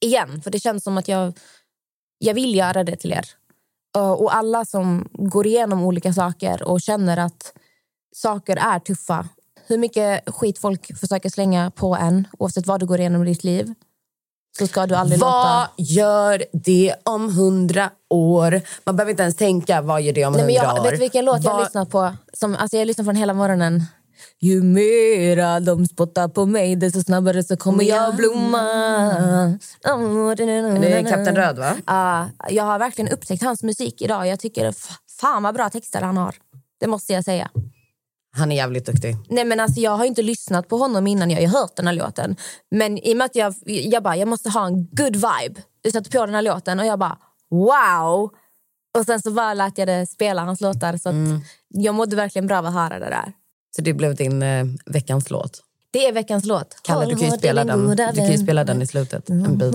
igen. 0.00 0.42
För 0.42 0.50
det 0.50 0.60
känns 0.60 0.84
som 0.84 0.98
att 0.98 1.08
jag, 1.08 1.38
jag 2.18 2.34
vill 2.34 2.54
göra 2.54 2.84
det 2.84 2.96
till 2.96 3.12
er. 3.12 3.26
Uh, 3.96 4.12
och 4.12 4.34
alla 4.34 4.64
som 4.64 5.08
går 5.12 5.46
igenom 5.46 5.82
olika 5.82 6.12
saker 6.12 6.62
och 6.62 6.80
känner 6.80 7.16
att 7.16 7.52
saker 8.14 8.56
är 8.56 8.78
tuffa. 8.78 9.28
Hur 9.66 9.78
mycket 9.78 10.34
skit 10.34 10.58
folk 10.58 10.98
försöker 10.98 11.28
slänga 11.28 11.70
på 11.70 11.96
en, 11.96 12.28
oavsett 12.38 12.66
vad 12.66 12.80
du 12.80 12.86
går 12.86 13.00
igenom 13.00 13.22
i 13.22 13.26
ditt 13.26 13.44
liv. 13.44 13.74
Så 14.58 14.66
ska 14.66 14.86
du 14.86 14.94
aldrig 14.94 15.20
Vad 15.20 15.30
låta... 15.60 15.70
gör 15.76 16.44
det 16.52 16.94
om 17.04 17.32
hundra 17.36 17.90
år? 18.10 18.60
Man 18.84 18.96
behöver 18.96 19.10
inte 19.10 19.22
ens 19.22 19.36
tänka 19.36 19.80
vad 19.82 20.02
gör 20.02 20.12
det 20.12 20.24
om 20.24 20.34
hundra 20.34 20.50
jag, 20.50 20.78
år. 20.78 20.82
vet 20.82 20.90
du 20.92 20.96
vilken 20.98 21.24
låt 21.24 21.44
jag 21.44 21.52
Vad- 21.52 21.62
lyssnat 21.64 21.90
på? 21.90 22.12
Som, 22.32 22.56
alltså 22.56 22.76
jag 22.76 22.86
lyssnar 22.86 23.04
från 23.04 23.16
hela 23.16 23.34
morgonen. 23.34 23.84
Ju 24.40 24.62
mera 24.62 25.60
de 25.60 25.86
spottar 25.86 26.28
på 26.28 26.46
mig 26.46 26.76
desto 26.76 27.00
snabbare 27.02 27.42
så 27.44 27.56
kommer 27.56 27.84
jag 27.84 28.16
blomma. 28.16 28.62
Det 29.82 30.92
är 30.92 31.10
Kapten 31.10 31.36
Röd, 31.36 31.58
va? 31.58 31.76
Ja, 31.86 32.28
jag 32.50 32.64
har 32.64 32.78
verkligen 32.78 33.12
upptäckt 33.12 33.42
hans 33.42 33.62
musik 33.62 34.02
idag. 34.02 34.26
Jag 34.28 34.40
tycker 34.40 34.74
fan 35.20 35.42
vad 35.42 35.54
bra 35.54 35.70
texter 35.70 36.00
han 36.00 36.16
har. 36.16 36.34
Det 36.80 36.86
måste 36.86 37.12
jag 37.12 37.24
säga. 37.24 37.50
Han 38.36 38.52
är 38.52 38.56
jävligt 38.56 38.86
duktig. 38.86 39.16
Nej, 39.28 39.44
men 39.44 39.60
alltså, 39.60 39.80
jag 39.80 39.90
har 39.90 40.04
inte 40.04 40.22
lyssnat 40.22 40.68
på 40.68 40.76
honom 40.76 41.06
innan 41.06 41.30
jag 41.30 41.48
har 41.48 41.60
hört 41.60 41.76
den 41.76 41.86
här 41.86 41.94
låten. 41.94 42.36
Men 42.70 42.98
i 42.98 43.12
och 43.12 43.16
med 43.16 43.24
att 43.24 43.36
jag, 43.36 43.54
jag 43.64 44.02
bara, 44.02 44.16
jag 44.16 44.28
måste 44.28 44.50
ha 44.50 44.66
en 44.66 44.84
good 44.84 45.16
vibe. 45.16 45.60
Jag 45.82 45.92
satte 45.92 46.10
på 46.10 46.26
den 46.26 46.34
här 46.34 46.42
låten 46.42 46.80
och 46.80 46.86
jag 46.86 46.98
bara 46.98 47.18
wow. 47.50 48.30
Och 48.98 49.04
sen 49.06 49.22
så 49.22 49.30
bara 49.30 49.54
lät 49.54 49.78
jag 49.78 49.88
det 49.88 50.06
spela 50.06 50.44
hans 50.44 50.60
låtar. 50.60 50.96
Så 50.96 51.08
att 51.08 51.14
jag 51.68 51.94
mådde 51.94 52.16
verkligen 52.16 52.46
bra 52.46 52.58
av 52.58 52.66
att 52.66 52.74
höra 52.74 52.98
det 52.98 53.10
där. 53.10 53.32
Så 53.76 53.82
det 53.82 53.92
blev 53.92 54.14
din 54.14 54.42
eh, 54.42 54.66
veckans 54.86 55.30
låt. 55.30 55.62
Det 55.90 56.06
är 56.06 56.12
veckans 56.12 56.44
låt. 56.44 56.76
Kalle, 56.82 57.06
du 57.06 57.16
kan 57.16 57.30
ju 57.30 57.36
spela 57.38 57.64
den, 57.64 57.86
du 57.86 57.96
kan 57.96 58.32
ju 58.32 58.38
spela 58.38 58.64
den 58.64 58.82
i 58.82 58.86
slutet. 58.86 59.28
En 59.28 59.58
bit. 59.58 59.74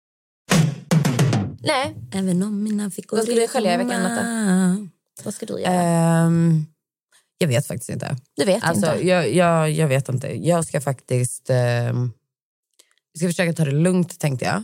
Nej, 1.63 1.95
Även 2.13 2.43
om 2.43 2.63
mina 2.63 2.91
fickor 2.91 3.17
Vad 3.17 3.25
ska 3.25 3.35
du 3.35 3.47
skölja 3.47 3.73
i 3.73 3.77
veckan, 3.77 4.01
tomma. 4.17 4.87
vad 5.23 5.33
ska 5.33 5.45
du 5.45 5.59
göra? 5.59 5.73
Ehm, 5.73 6.65
jag 7.37 7.47
vet 7.47 7.67
faktiskt 7.67 7.89
inte. 7.89 8.17
du 8.35 8.45
vet 8.45 8.63
Alltså, 8.63 8.93
inte. 8.93 9.07
jag, 9.07 9.33
jag, 9.33 9.71
jag 9.71 9.87
vet 9.87 10.09
inte. 10.09 10.27
Jag 10.47 10.65
ska 10.65 10.81
faktiskt... 10.81 11.49
ehm, 11.49 12.11
jag 13.13 13.19
ska 13.19 13.27
försöka 13.27 13.53
ta 13.53 13.65
det 13.65 13.71
lugnt, 13.71 14.19
tänkte 14.19 14.45
jag. 14.45 14.63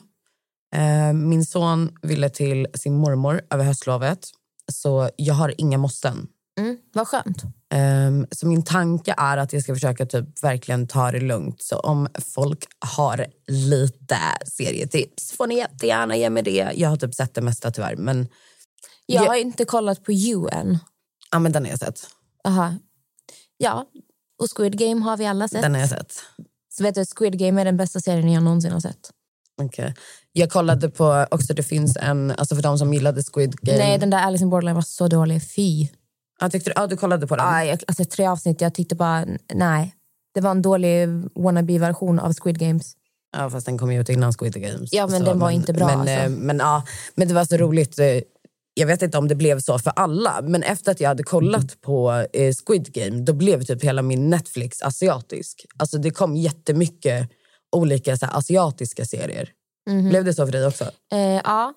Ehm, 0.76 1.30
min 1.30 1.46
son 1.46 1.98
ville 2.02 2.30
till 2.30 2.68
sin 2.74 2.98
mormor 2.98 3.42
över 3.50 3.64
höstlovet. 3.66 4.30
Så 4.72 5.10
jag 5.16 5.34
har 5.34 5.54
inga 5.58 5.78
måsten. 5.78 6.28
Mm, 6.60 6.78
vad 6.94 7.08
skönt. 7.08 7.44
Ehm, 7.74 8.28
så 8.32 8.48
min 8.48 8.64
tanke 8.64 9.14
är 9.18 9.38
att 9.38 9.54
jag 9.54 9.64
ska 9.64 9.74
försöka 9.74 10.06
typ 10.06 10.44
verkligen 10.44 10.88
ta 10.88 11.12
det 11.12 11.20
lugnt. 11.20 11.62
Så 11.62 11.80
om 11.80 12.08
folk 12.36 12.64
har 12.80 13.26
lite 13.48 14.18
serietips 14.46 15.32
får 15.32 15.48
ni 15.48 15.56
jättegärna 15.56 16.16
ge 16.18 16.30
mig 16.30 16.44
det. 16.44 16.72
Jag 16.76 16.90
har 16.90 16.98
typ 16.98 17.14
sett 17.16 17.34
det 17.34 17.42
mesta 17.42 17.72
tyvärr. 17.72 17.96
Men, 17.96 18.28
Jag 19.06 19.24
Ja. 19.26 19.28
har 19.30 19.36
inte 19.36 19.66
kollat 19.66 20.04
på 20.04 20.12
you 20.12 20.50
än. 20.52 20.78
ja, 21.32 21.40
men 21.40 21.52
den 21.52 21.64
har 21.64 21.70
jag 21.70 21.80
sett. 21.80 22.08
Aha. 22.48 22.74
Ja, 23.58 23.86
och 24.42 24.58
Squid 24.58 24.78
Game 24.80 25.02
har 25.02 25.18
vi 25.18 25.26
alla 25.26 25.48
sett. 25.48 25.62
Den 25.62 25.74
har 25.74 25.82
jag 25.82 25.90
sett. 25.90 26.14
Så 26.74 26.84
vet 26.84 26.96
du, 26.96 27.06
Squid 27.18 27.40
Game 27.40 27.62
är 27.62 27.66
den 27.66 27.78
bästa 27.78 28.00
serien 28.00 28.32
jag 28.32 28.44
någonsin 28.44 28.72
har 28.72 28.80
sett. 28.80 29.12
Okej. 29.62 29.94
Jag 30.32 30.52
kollade 30.52 30.90
på 30.90 31.28
också, 31.32 31.54
det 31.54 31.64
finns 31.64 31.98
en, 31.98 32.32
alltså 32.32 32.56
för 32.56 32.64
de 32.64 32.78
som 32.78 32.94
gillade 32.94 33.24
Squid 33.34 33.56
Game. 33.62 33.78
Nej, 33.78 33.98
den 34.00 34.10
där 34.10 34.18
Alice 34.18 34.44
in 34.44 34.50
Borderline 34.50 34.76
var 34.76 34.82
så 34.82 35.08
dålig. 35.08 35.42
Fy. 35.56 35.88
Ja, 36.42 36.50
tyckte 36.50 36.70
du, 36.70 36.74
ja, 36.76 36.88
du 36.88 36.98
kollade 36.98 37.28
på 37.28 37.36
den? 37.36 37.46
Ja, 37.46 37.64
jag, 37.66 37.80
alltså, 37.88 38.06
tre 38.06 38.28
avsnitt, 38.28 38.62
jag 38.62 38.74
tyckte 38.74 38.96
bara... 38.96 39.26
Nej. 39.54 39.94
Det 40.34 40.42
var 40.42 40.52
en 40.52 40.62
dålig 40.62 41.08
wannabe-version 41.36 42.20
av 42.20 42.34
Squid 42.34 42.60
Games. 42.60 42.94
Ja, 43.38 43.50
fast 43.50 43.66
den 43.66 43.78
kom 43.78 43.92
ju 43.92 44.02
ut 44.02 44.10
innan 44.10 44.34
Squid 44.34 44.54
Games. 44.54 44.94
Ja, 44.94 45.08
men 45.08 45.24
den 45.24 45.40
var 45.40 45.50
inte 45.52 45.74
bra, 45.74 45.86
Men, 45.88 46.00
alltså. 46.00 46.14
eh, 46.14 46.30
men, 46.30 46.58
ja, 46.58 46.84
men 47.16 47.28
det 47.28 47.34
var 47.34 47.46
så 47.46 47.58
roligt. 47.58 48.00
eh, 48.00 48.06
Jag 48.74 48.88
vet 48.88 49.02
inte 49.02 49.18
om 49.18 49.28
det 49.28 49.36
blev 49.36 49.60
så 49.60 49.80
för 49.80 49.94
alla, 49.96 50.42
men 50.44 50.64
efter 50.64 50.92
att 50.92 51.00
jag 51.02 51.08
hade 51.10 51.24
kollat 51.24 51.82
på 51.82 52.26
eh, 52.34 52.54
Squid 52.66 52.94
Game 52.94 53.22
då 53.22 53.34
blev 53.34 53.64
typ 53.64 53.84
hela 53.84 54.02
min 54.02 54.30
Netflix 54.30 54.82
asiatisk. 54.82 55.66
Alltså 55.78 55.98
det 55.98 56.12
kom 56.12 56.36
jättemycket 56.36 57.30
olika 57.76 58.18
så 58.18 58.26
här, 58.26 58.38
asiatiska 58.38 59.06
serier. 59.06 59.50
Mhm. 59.90 60.10
Blev 60.10 60.26
det 60.26 60.34
så 60.34 60.46
för 60.46 60.52
dig 60.52 60.66
också? 60.68 60.84
Eh, 61.12 61.20
ja. 61.44 61.74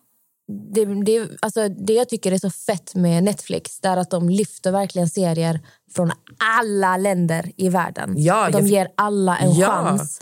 Det, 0.75 0.85
det, 1.05 1.29
alltså, 1.43 1.69
det 1.69 1.93
jag 1.93 2.09
tycker 2.09 2.33
är 2.33 2.39
så 2.39 2.51
fett 2.51 2.95
med 2.95 3.25
Netflix 3.25 3.81
är 3.83 3.97
att 3.97 4.11
de 4.11 4.29
lyfter 4.29 4.73
verkligen 4.73 5.09
serier 5.09 5.61
från 5.95 6.13
alla 6.39 6.97
länder 6.97 7.53
i 7.57 7.69
världen. 7.69 8.15
Ja, 8.17 8.45
de 8.47 8.53
jag 8.53 8.63
fick- 8.63 8.73
ger 8.73 8.89
alla 8.95 9.39
en 9.39 9.53
Ja. 9.55 9.67
chans 9.67 10.21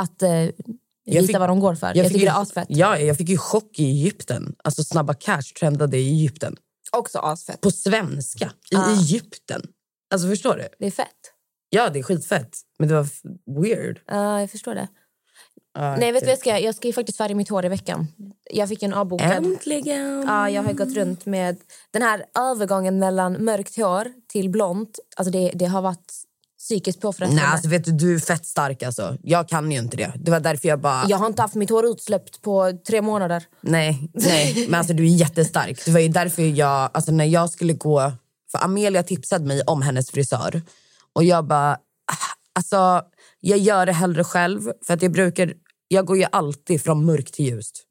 att 0.00 0.22
eh, 0.22 0.30
visa 1.06 1.26
fick- 1.26 1.38
vad 1.38 1.48
de 1.48 1.60
går 1.60 1.74
för. 1.74 1.86
Jag, 1.86 1.94
fick 1.96 2.04
tycker 2.06 2.18
ju, 2.18 2.24
det 2.24 2.30
är 2.30 2.42
asfett. 2.42 2.66
Ja, 2.68 2.98
jag 2.98 3.16
fick 3.16 3.28
ju 3.28 3.36
chock 3.38 3.78
i 3.78 3.84
Egypten. 3.84 4.54
Alltså 4.64 4.84
Snabba 4.84 5.14
Cash 5.14 5.42
trendade 5.60 5.98
i 5.98 6.08
Egypten. 6.08 6.56
Också 6.92 7.18
asfett. 7.18 7.60
På 7.60 7.70
svenska, 7.70 8.50
i 8.70 8.76
Ah. 8.76 8.92
Egypten. 8.92 9.62
Alltså 10.14 10.28
förstår 10.28 10.56
du? 10.56 10.68
Det 10.78 10.86
är 10.86 10.90
fett. 10.90 11.06
Ja, 11.70 11.90
det 11.90 11.98
är 11.98 12.02
skitfett. 12.02 12.56
Men 12.78 12.88
det 12.88 12.94
var 12.94 13.08
weird. 13.62 14.00
Ja, 14.06 14.40
jag 14.40 14.50
förstår 14.50 14.74
det. 14.74 14.88
Ja, 15.76 15.96
Nej, 15.96 16.12
vet 16.12 16.20
du 16.20 16.26
vad 16.26 16.32
jag 16.32 16.38
ska 16.38 16.50
göra? 16.50 16.60
Jag 16.60 16.74
ska 16.74 16.86
ju 16.88 16.92
faktiskt 16.92 17.18
färga 17.18 17.34
mitt 17.34 17.48
hår 17.48 17.64
i 17.64 17.68
veckan. 17.68 18.06
Jag 18.50 18.68
fick 18.68 18.82
en 18.82 18.92
avbokad. 18.94 19.32
Äntligen! 19.32 20.24
Ja, 20.26 20.50
jag 20.50 20.62
har 20.62 20.72
gått 20.72 20.94
runt 20.94 21.26
med 21.26 21.56
den 21.90 22.02
här 22.02 22.24
övergången 22.38 22.98
mellan 22.98 23.32
mörkt 23.32 23.76
hår 23.76 24.08
till 24.32 24.50
blont. 24.50 24.98
Alltså 25.16 25.30
det, 25.30 25.50
det 25.54 25.64
har 25.66 25.82
varit 25.82 26.12
psykiskt 26.58 27.00
påfrestande. 27.00 27.42
Nej, 27.42 27.52
alltså, 27.52 27.68
vet 27.68 27.84
du, 27.84 27.92
du 27.92 28.14
är 28.14 28.18
fett 28.18 28.46
stark. 28.46 28.82
Alltså. 28.82 29.16
Jag 29.22 29.48
kan 29.48 29.72
ju 29.72 29.78
inte 29.78 29.96
det. 29.96 30.12
Det 30.16 30.30
var 30.30 30.40
därför 30.40 30.68
jag 30.68 30.80
bara... 30.80 31.04
Jag 31.08 31.16
har 31.16 31.26
inte 31.26 31.42
haft 31.42 31.54
mitt 31.54 31.70
hår 31.70 31.86
utsläppt 31.86 32.42
på 32.42 32.72
tre 32.86 33.02
månader. 33.02 33.44
Nej, 33.60 34.10
nej. 34.14 34.66
Men 34.68 34.78
alltså, 34.78 34.92
du 34.94 35.02
är 35.04 35.08
jättestark. 35.16 35.84
Det 35.84 35.90
var 35.90 36.00
ju 36.00 36.08
därför 36.08 36.42
jag... 36.42 36.90
Alltså, 36.94 37.12
när 37.12 37.24
jag 37.24 37.50
skulle 37.50 37.72
gå... 37.72 38.12
För 38.52 38.64
Amelia 38.64 39.02
tipsade 39.02 39.44
mig 39.46 39.62
om 39.66 39.82
hennes 39.82 40.10
frisör. 40.10 40.62
Och 41.12 41.24
jag 41.24 41.46
bara... 41.46 41.72
ah, 41.72 41.78
Alltså, 42.54 43.02
jag 43.40 43.58
gör 43.58 43.86
det 43.86 43.92
hellre 43.92 44.24
själv. 44.24 44.60
För 44.86 44.94
att 44.94 45.02
jag 45.02 45.12
brukar... 45.12 45.52
Jag 45.88 46.06
går 46.06 46.16
ju 46.16 46.24
alltid 46.32 46.82
från 46.82 47.04
mörkt 47.04 47.34
till 47.34 47.44
ljust. 47.44 47.86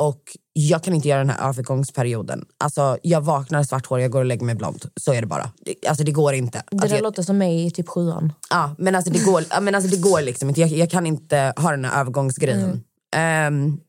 Och 0.00 0.22
jag 0.52 0.82
kan 0.82 0.94
inte 0.94 1.08
göra 1.08 1.18
den 1.18 1.30
här 1.30 1.48
övergångsperioden. 1.48 2.44
Alltså, 2.58 2.98
jag 3.02 3.20
vaknar 3.20 3.62
svart 3.62 3.86
hår, 3.86 4.00
jag 4.00 4.10
går 4.10 4.18
och 4.20 4.26
lägger 4.26 4.46
mig 4.46 4.54
blont. 4.54 4.86
Så 5.00 5.12
är 5.12 5.20
det 5.20 5.26
bara. 5.26 5.50
Det, 5.64 5.86
alltså, 5.88 6.04
det 6.04 6.12
går 6.12 6.34
inte. 6.34 6.58
Det 6.58 6.64
Alltså, 6.76 6.88
där 6.88 6.94
jag, 6.96 7.02
låter 7.02 7.22
som 7.22 7.38
mig 7.38 7.66
i 7.66 7.70
typ 7.70 7.88
sjuan. 7.88 8.32
Ja, 8.50 8.74
men 8.78 8.94
alltså 8.94 9.12
det 9.12 9.24
går, 9.24 9.60
men 9.60 9.74
alltså 9.74 9.90
det 9.90 9.96
går 10.02 10.22
liksom 10.22 10.48
inte. 10.48 10.60
Jag, 10.60 10.70
jag 10.70 10.90
kan 10.90 11.06
inte 11.06 11.52
ha 11.56 11.70
den 11.70 11.84
här 11.84 12.00
övergångsgrejen. 12.00 12.84
Ehm, 13.16 13.80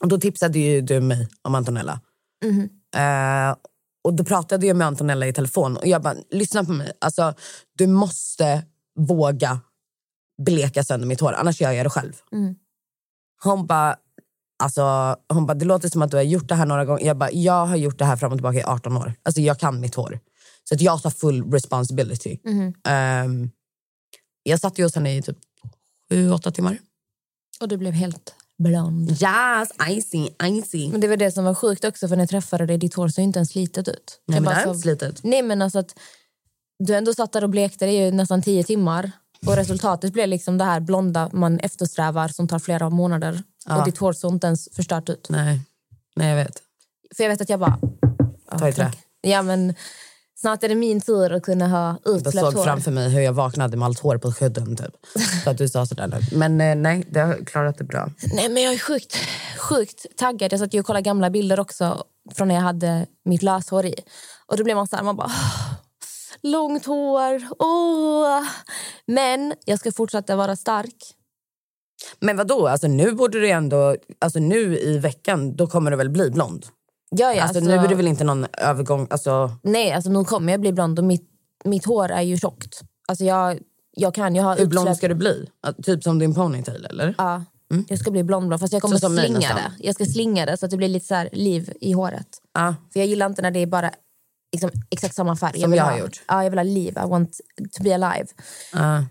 och 0.00 0.08
då 0.08 0.18
tipsade 0.20 0.58
ju 0.58 0.80
du 0.80 1.00
mig 1.00 1.28
om 1.42 1.54
Antonella. 1.54 2.00
Eh, 2.96 3.56
och 4.04 4.14
då 4.14 4.24
pratade 4.24 4.66
jag 4.66 4.76
med 4.76 4.86
Antonella 4.86 5.26
i 5.26 5.32
telefon 5.32 5.76
och 5.76 5.86
jag 5.86 6.02
bara, 6.02 6.14
lyssna 6.30 6.64
på 6.64 6.72
mig. 6.72 6.92
Alltså, 7.00 7.34
du 7.78 7.86
måste 7.86 8.62
våga 8.98 9.60
bleka 10.42 10.84
sönder 10.84 11.06
mitt 11.06 11.20
hår, 11.20 11.32
annars 11.32 11.60
gör 11.60 11.72
jag 11.72 11.86
det 11.86 11.90
själv. 11.90 12.12
Hon 13.42 13.66
bara, 13.66 13.96
alltså, 14.58 15.16
hon 15.28 15.46
bara, 15.46 15.54
det 15.54 15.64
låter 15.64 15.88
som 15.88 16.02
att 16.02 16.10
du 16.10 16.16
har 16.16 16.24
gjort 16.24 16.48
det 16.48 16.54
här 16.54 16.66
några 16.66 16.84
gånger. 16.84 17.06
Jag 17.06 17.16
bara, 17.16 17.30
jag 17.32 17.66
har 17.66 17.76
gjort 17.76 17.98
det 17.98 18.04
här 18.04 18.16
fram 18.16 18.32
och 18.32 18.38
tillbaka 18.38 18.58
i 18.58 18.62
18 18.62 18.96
år. 18.96 19.14
Alltså 19.22 19.40
jag 19.40 19.58
kan 19.58 19.80
mitt 19.80 19.94
hår. 19.94 20.20
Så 20.64 20.74
att 20.74 20.80
jag 20.80 21.02
tar 21.02 21.10
full 21.10 21.52
responsibility. 21.52 22.38
Ehm, 22.88 23.50
jag 24.42 24.60
satt 24.60 24.78
ju 24.78 24.82
hos 24.82 24.94
henne 24.94 25.16
i 25.16 25.22
typ 25.22 25.38
sju, 26.10 26.30
åtta 26.30 26.50
timmar. 26.50 26.78
Och 27.60 27.68
du 27.68 27.76
blev 27.76 27.92
helt 27.92 28.34
blond. 28.58 29.10
Yes, 29.10 29.70
I 29.90 30.02
see, 30.02 30.34
I 30.48 30.62
see. 30.62 30.88
Men 30.90 31.00
det 31.00 31.08
var 31.08 31.16
det 31.16 31.32
som 31.32 31.44
var 31.44 31.54
sjukt 31.54 31.84
också 31.84 32.08
för 32.08 32.16
när 32.16 32.22
jag 32.22 32.30
träffade 32.30 32.66
dig, 32.66 32.78
ditt 32.78 32.94
hår 32.94 33.08
såg 33.08 33.24
inte 33.24 33.38
ens 33.38 33.50
slitet 33.50 33.88
ut. 33.88 34.20
Nej, 34.26 34.36
Jag 34.36 34.42
men 34.42 34.44
bara 34.44 34.54
det 34.54 34.62
är 34.62 34.68
inte 34.68 34.80
slitet. 34.80 35.20
Nej 35.24 35.42
men 35.42 35.62
alltså 35.62 35.78
att 35.78 35.98
du 36.78 36.94
ändå 36.94 37.14
satt 37.14 37.32
där 37.32 37.44
och 37.44 37.50
blekte 37.50 37.86
dig 37.86 37.96
i 37.96 38.10
nästan 38.10 38.42
tio 38.42 38.64
timmar. 38.64 39.10
Och 39.46 39.56
resultatet 39.56 40.12
blev 40.12 40.28
liksom 40.28 40.58
det 40.58 40.64
här 40.64 40.80
blonda 40.80 41.30
man 41.32 41.58
eftersträvar 41.60 42.28
som 42.28 42.48
tar 42.48 42.58
flera 42.58 42.90
månader. 42.90 43.42
Ja. 43.66 43.78
Och 43.78 43.84
ditt 43.84 43.98
hår 43.98 44.12
såg 44.12 44.32
inte 44.32 44.46
ens 44.46 44.68
förstört 44.72 45.08
ut. 45.08 45.26
Nej, 45.30 45.60
nej 46.16 46.28
jag 46.28 46.36
vet. 46.36 46.62
För 47.16 47.24
jag 47.24 47.30
vet 47.30 47.40
att 47.40 47.48
jag 47.48 47.60
bara... 47.60 47.78
Ta 48.58 48.68
i 48.68 48.72
trä. 48.72 48.92
Ja 49.20 49.42
men 49.42 49.74
snart 50.40 50.62
är 50.62 50.68
det 50.68 50.74
min 50.74 51.00
tur 51.00 51.32
att 51.32 51.42
kunna 51.42 51.68
ha 51.68 51.98
Jag 52.04 52.16
utsläppt 52.16 52.38
såg 52.46 52.54
hår. 52.54 52.64
framför 52.64 52.90
mig 52.90 53.08
hur 53.10 53.20
jag 53.20 53.32
vaknade 53.32 53.76
med 53.76 53.86
allt 53.86 53.98
hår 53.98 54.18
på 54.18 54.32
skydden. 54.32 54.76
Typ. 54.76 54.94
Så 55.44 55.50
att 55.50 55.58
du 55.58 55.68
sa 55.68 55.86
sådär 55.86 56.06
nu. 56.06 56.36
Men 56.38 56.60
eh, 56.60 56.74
nej, 56.74 57.04
det 57.10 57.20
har 57.20 57.44
klarat 57.44 57.78
det 57.78 57.84
bra. 57.84 58.10
Nej, 58.34 58.48
men 58.48 58.62
jag 58.62 58.74
är 58.74 58.78
sjukt, 58.78 59.16
sjukt 59.58 60.06
taggad. 60.16 60.52
Jag 60.52 60.60
satt 60.60 60.74
ju 60.74 60.80
och 60.80 60.86
kollade 60.86 61.02
gamla 61.02 61.30
bilder 61.30 61.60
också 61.60 62.04
från 62.34 62.48
när 62.48 62.54
jag 62.54 62.62
hade 62.62 63.06
mitt 63.24 63.42
löshår 63.42 63.86
i. 63.86 63.94
Och 64.46 64.56
då 64.56 64.64
blev 64.64 64.76
man 64.76 64.86
så 64.88 64.96
här, 64.96 65.02
man 65.02 65.16
bara... 65.16 65.26
"Åh, 65.26 65.72
Långt 66.42 66.86
hår, 66.86 67.42
åh. 67.58 68.42
Men 69.06 69.54
jag 69.64 69.78
ska 69.78 69.92
fortsätta 69.92 70.36
vara 70.36 70.56
stark. 70.56 70.96
Men 72.20 72.36
vad 72.36 72.46
då? 72.46 72.68
Alltså 72.68 72.88
nu 72.88 73.12
borde 73.12 73.40
du 73.40 73.50
ändå, 73.50 73.96
alltså 74.18 74.38
nu 74.38 74.78
i 74.78 74.98
veckan, 74.98 75.56
då 75.56 75.66
kommer 75.66 75.90
du 75.90 75.96
väl 75.96 76.10
bli 76.10 76.30
blond? 76.30 76.66
Ja, 77.10 77.34
ja, 77.34 77.42
Alltså, 77.42 77.60
nu 77.60 77.72
är 77.72 77.88
det 77.88 77.94
väl 77.94 78.06
inte 78.06 78.24
någon 78.24 78.46
övergång, 78.52 79.06
alltså 79.10 79.50
Nej, 79.62 79.92
alltså 79.92 80.10
nu 80.10 80.24
kommer 80.24 80.52
jag 80.52 80.60
bli 80.60 80.72
blond 80.72 80.98
och 80.98 81.04
mitt, 81.04 81.28
mitt 81.64 81.84
hår 81.84 82.08
är 82.08 82.22
ju 82.22 82.36
tjockt. 82.36 82.80
Alltså 83.08 83.24
jag, 83.24 83.58
jag 83.96 84.14
kan 84.14 84.34
ju 84.34 84.40
ha 84.40 84.54
hur 84.54 84.66
blond 84.66 84.96
ska 84.96 85.08
du 85.08 85.14
bli? 85.14 85.48
Typ 85.82 86.02
som 86.02 86.18
din 86.18 86.34
ponytail 86.34 86.84
eller? 86.84 87.14
Ja, 87.18 87.44
jag 87.88 87.98
ska 87.98 88.10
bli 88.10 88.24
blondblond. 88.24 88.60
Fast 88.60 88.72
jag 88.72 88.82
kommer 88.82 88.96
Så 88.96 89.08
slinga 89.08 89.54
det. 89.54 89.72
Jag 89.78 89.94
ska 89.94 90.04
slinga 90.04 90.46
det 90.46 90.56
så 90.56 90.64
att 90.66 90.70
det 90.70 90.76
blir 90.76 90.88
lite 90.88 91.06
så 91.06 91.14
här 91.14 91.28
liv 91.32 91.72
i 91.80 91.92
håret. 91.92 92.28
Ja. 92.54 92.74
För 92.92 93.00
jag 93.00 93.06
gillar 93.06 93.26
inte 93.26 93.42
när 93.42 93.50
det 93.50 93.60
är 93.60 93.66
bara 93.66 93.90
liksom, 94.52 94.70
exakt 94.90 95.14
samma 95.14 95.36
färg. 95.36 95.60
Som 95.60 95.74
jag 95.74 95.84
ha, 95.84 95.90
har 95.90 95.98
gjort. 95.98 96.22
Ja, 96.28 96.42
jag 96.42 96.50
vill 96.50 96.58
ha 96.58 96.64
liv. 96.64 96.98
I 97.04 97.08
want 97.08 97.40
to 97.76 97.82
be 97.82 97.94
alive. 97.94 98.26
Ja. 98.72 99.04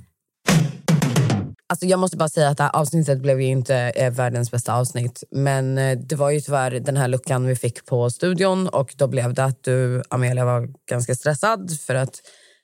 Alltså 1.69 1.85
jag 1.85 1.99
måste 1.99 2.17
bara 2.17 2.29
säga 2.29 2.49
att 2.49 2.57
det 2.57 2.63
här 2.63 2.75
avsnittet 2.75 3.21
blev 3.21 3.41
ju 3.41 3.47
inte 3.47 3.75
eh, 3.75 4.13
världens 4.13 4.51
bästa 4.51 4.73
avsnitt. 4.73 5.23
Men 5.31 5.77
eh, 5.77 5.97
det 5.97 6.15
var 6.15 6.29
ju 6.29 6.41
tyvärr 6.41 6.71
den 6.71 6.97
här 6.97 7.07
luckan 7.07 7.45
vi 7.45 7.55
fick 7.55 7.85
på 7.85 8.09
studion 8.09 8.67
och 8.67 8.93
då 8.97 9.07
blev 9.07 9.33
det 9.33 9.43
att 9.43 9.63
du, 9.63 10.03
Amelia, 10.09 10.45
var 10.45 10.69
ganska 10.89 11.15
stressad 11.15 11.79
för 11.79 11.95
att 11.95 12.21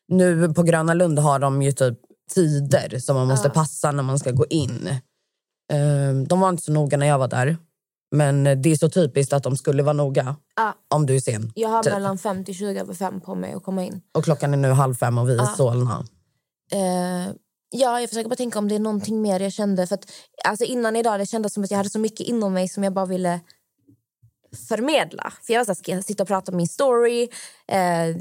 nu 0.08 0.54
på 0.54 0.64
Gröna 0.64 0.94
Lund 0.94 1.20
har 1.20 1.40
de 1.40 1.62
ju 1.62 1.72
typ 1.72 1.98
tider 2.36 3.00
som 3.00 3.16
man 3.16 3.28
måste 3.28 3.50
passa 3.50 3.92
när 3.92 4.04
man 4.04 4.20
ska 4.20 4.32
gå 4.32 4.46
in. 4.50 4.88
Eh, 5.74 6.14
De 6.28 6.40
var 6.40 6.50
inte 6.50 6.64
så 6.64 6.72
noga 6.72 6.98
när 6.98 7.08
jag 7.08 7.20
var 7.20 7.28
där. 7.28 7.58
Men 8.14 8.44
det 8.44 8.70
är 8.70 8.76
så 8.76 8.90
typiskt 8.90 9.34
att 9.34 9.44
de 9.44 9.58
skulle 9.58 9.84
vara 9.84 9.94
noga 9.94 10.36
Ja. 10.56 10.76
om 10.88 11.06
du 11.06 11.16
är 11.16 11.20
sen. 11.20 11.52
Jag 11.56 11.70
har 11.70 11.84
typ. 11.84 11.94
mellan 11.94 12.18
5 12.18 12.46
till 12.46 12.56
20 12.56 12.80
över 12.80 12.94
5 12.94 13.22
på 13.22 13.36
mig 13.36 13.54
att 13.54 13.64
komma 13.64 13.84
in. 13.84 14.02
Och 14.12 14.24
klockan 14.24 14.54
är 14.54 14.58
nu 14.58 14.70
halv 14.72 14.96
fem 14.96 15.18
och 15.18 15.30
vi 15.30 15.38
är 15.38 15.44
i 15.44 15.56
Solna. 15.58 16.06
Eh, 16.72 17.34
ja, 17.70 18.00
jag 18.00 18.10
försöker 18.10 18.30
bara 18.30 18.36
tänka 18.36 18.60
om 18.60 18.68
det 18.68 18.76
är 18.76 18.80
någonting 18.80 19.22
mer 19.22 19.40
jag 19.40 19.54
kände. 19.54 19.88
För 19.88 19.96
att, 19.96 20.12
alltså 20.46 20.66
innan 20.66 20.96
idag 20.96 21.20
det 21.20 21.26
kändes 21.26 21.54
som 21.54 21.64
att 21.64 21.72
jag 21.72 21.78
hade 21.78 21.90
så 21.90 22.00
mycket 22.00 22.28
inom 22.28 22.54
mig 22.54 22.70
som 22.70 22.84
jag 22.84 22.94
bara 22.94 23.06
ville 23.06 23.40
förmedla. 24.68 25.34
För 25.42 25.54
jag 25.54 25.60
var 25.60 25.66
så 25.66 25.72
här, 25.72 25.76
ska 25.76 25.92
jag 25.92 26.04
sitta 26.04 26.24
och 26.24 26.28
prata 26.28 26.52
om 26.52 26.58
min 26.58 26.68
story? 26.68 27.24
Eh, 27.68 28.16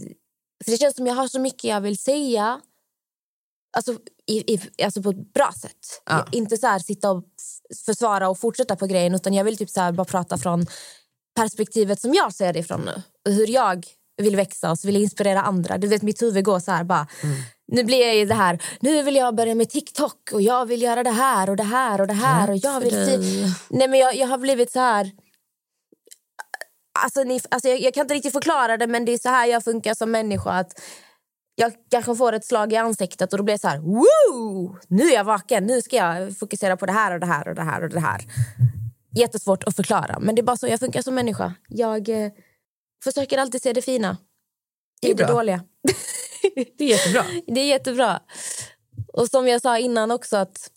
för 0.65 0.71
det 0.71 0.77
känns 0.77 0.97
som 0.97 1.07
jag 1.07 1.15
har 1.15 1.29
så 1.29 1.41
mycket 1.41 1.65
jag 1.65 1.81
vill 1.81 1.99
säga. 1.99 2.61
Alltså, 3.77 3.93
i, 4.27 4.55
i, 4.55 4.61
alltså 4.85 5.03
på 5.03 5.11
ett 5.11 5.33
bra 5.33 5.53
sätt. 5.61 6.03
Ja. 6.07 6.27
Inte 6.33 6.57
så 6.57 6.67
här 6.67 6.79
sitta 6.79 7.11
och 7.11 7.25
försvara 7.87 8.29
och 8.29 8.39
fortsätta 8.39 8.77
på 8.77 8.87
grejen 8.87 9.15
utan 9.15 9.35
jag 9.35 9.45
vill 9.45 9.57
typ 9.57 9.71
så 9.71 9.93
bara 9.93 10.05
prata 10.05 10.39
från 10.39 10.67
perspektivet 11.37 12.01
som 12.01 12.15
jag 12.15 12.35
ser 12.35 12.53
det 12.53 12.59
ifrån 12.59 12.81
nu. 12.81 13.03
Och 13.29 13.33
hur 13.35 13.47
jag 13.51 13.87
vill 14.23 14.37
växa 14.37 14.71
och 14.71 14.79
så 14.79 14.87
vill 14.89 14.95
jag 14.95 15.03
inspirera 15.03 15.43
andra. 15.43 15.79
Du 15.79 15.87
vet 15.89 16.03
mitt 16.03 16.23
huvud 16.23 16.45
går 16.45 16.61
så 16.61 16.73
här 16.73 16.85
bara. 16.85 17.07
Nu 17.73 17.85
blir 17.85 18.07
jag 18.07 18.17
i 18.17 18.25
det 18.25 18.35
här. 18.35 18.63
Nu 18.81 19.03
vill 19.03 19.17
jag 19.17 19.35
börja 19.35 19.55
med 19.55 19.71
TikTok 19.71 20.31
och 20.33 20.43
jag 20.43 20.67
vill 20.67 20.83
göra 20.83 21.03
det 21.03 21.11
här 21.11 21.51
och 21.51 21.57
det 21.57 21.63
här 21.63 22.01
och 22.01 22.07
det 22.07 22.13
här 22.15 22.51
och 22.51 22.57
jag 22.57 22.81
vill 22.81 22.91
fi- 22.93 23.53
Nej 23.71 23.89
men 23.89 23.99
jag, 23.99 24.15
jag 24.17 24.27
har 24.27 24.39
blivit 24.39 24.73
så 24.73 24.79
här 24.81 25.11
Alltså, 26.99 27.23
ni, 27.23 27.41
alltså 27.51 27.69
jag, 27.69 27.81
jag 27.81 27.95
kan 27.95 28.01
inte 28.01 28.15
riktigt 28.15 28.33
förklara 28.33 28.77
det 28.77 28.87
men 28.87 29.05
det 29.05 29.13
är 29.13 29.19
så 29.19 29.29
här 29.29 29.47
jag 29.47 29.65
funkar 29.65 29.95
som 29.95 30.11
människa 30.11 30.51
att 30.51 30.81
jag 31.55 31.73
kanske 31.91 32.17
får 32.17 32.33
ett 32.33 32.45
slag 32.45 32.73
i 32.73 32.77
ansiktet 32.77 33.33
och 33.33 33.39
då 33.39 33.45
blir 33.45 33.53
jag 33.53 33.61
så 33.61 33.69
här 33.69 33.79
Woo! 33.79 34.77
Nu 34.89 35.03
är 35.03 35.15
jag 35.15 35.25
vaken, 35.25 35.67
nu 35.67 35.83
ska 35.83 35.97
jag 35.97 36.39
fokusera 36.39 36.77
på 36.77 36.87
det 36.87 36.93
här 36.93 37.15
och 37.15 37.21
det 37.21 37.27
här 37.27 37.49
och 37.49 37.55
det 37.55 37.63
här 37.63 37.83
och 37.83 37.91
det 37.91 38.01
här. 38.01 38.21
Jättesvårt 39.17 39.65
att 39.65 39.77
förklara 39.77 40.19
men 40.21 40.35
det 40.35 40.41
är 40.41 40.45
bara 40.45 40.57
så 40.57 40.67
jag 40.67 40.81
funkar 40.81 41.03
som 41.03 41.15
människa. 41.15 41.55
Jag 41.69 42.09
eh, 42.09 42.33
försöker 43.05 43.39
alltid 43.39 43.63
se 43.63 43.73
det 43.73 43.83
fina 43.83 44.17
Det 45.01 45.07
är 45.07 45.11
i 45.11 45.15
det 45.15 45.27
dåliga. 45.27 45.65
Det 46.79 46.85
är 46.85 46.89
jättebra. 46.89 47.25
Det 47.47 47.61
är 47.61 47.67
jättebra. 47.67 48.21
Och 49.13 49.29
som 49.29 49.49
jag 49.49 49.63
sa 49.63 49.79
innan 49.79 50.11
också 50.11 50.37
att 50.37 50.71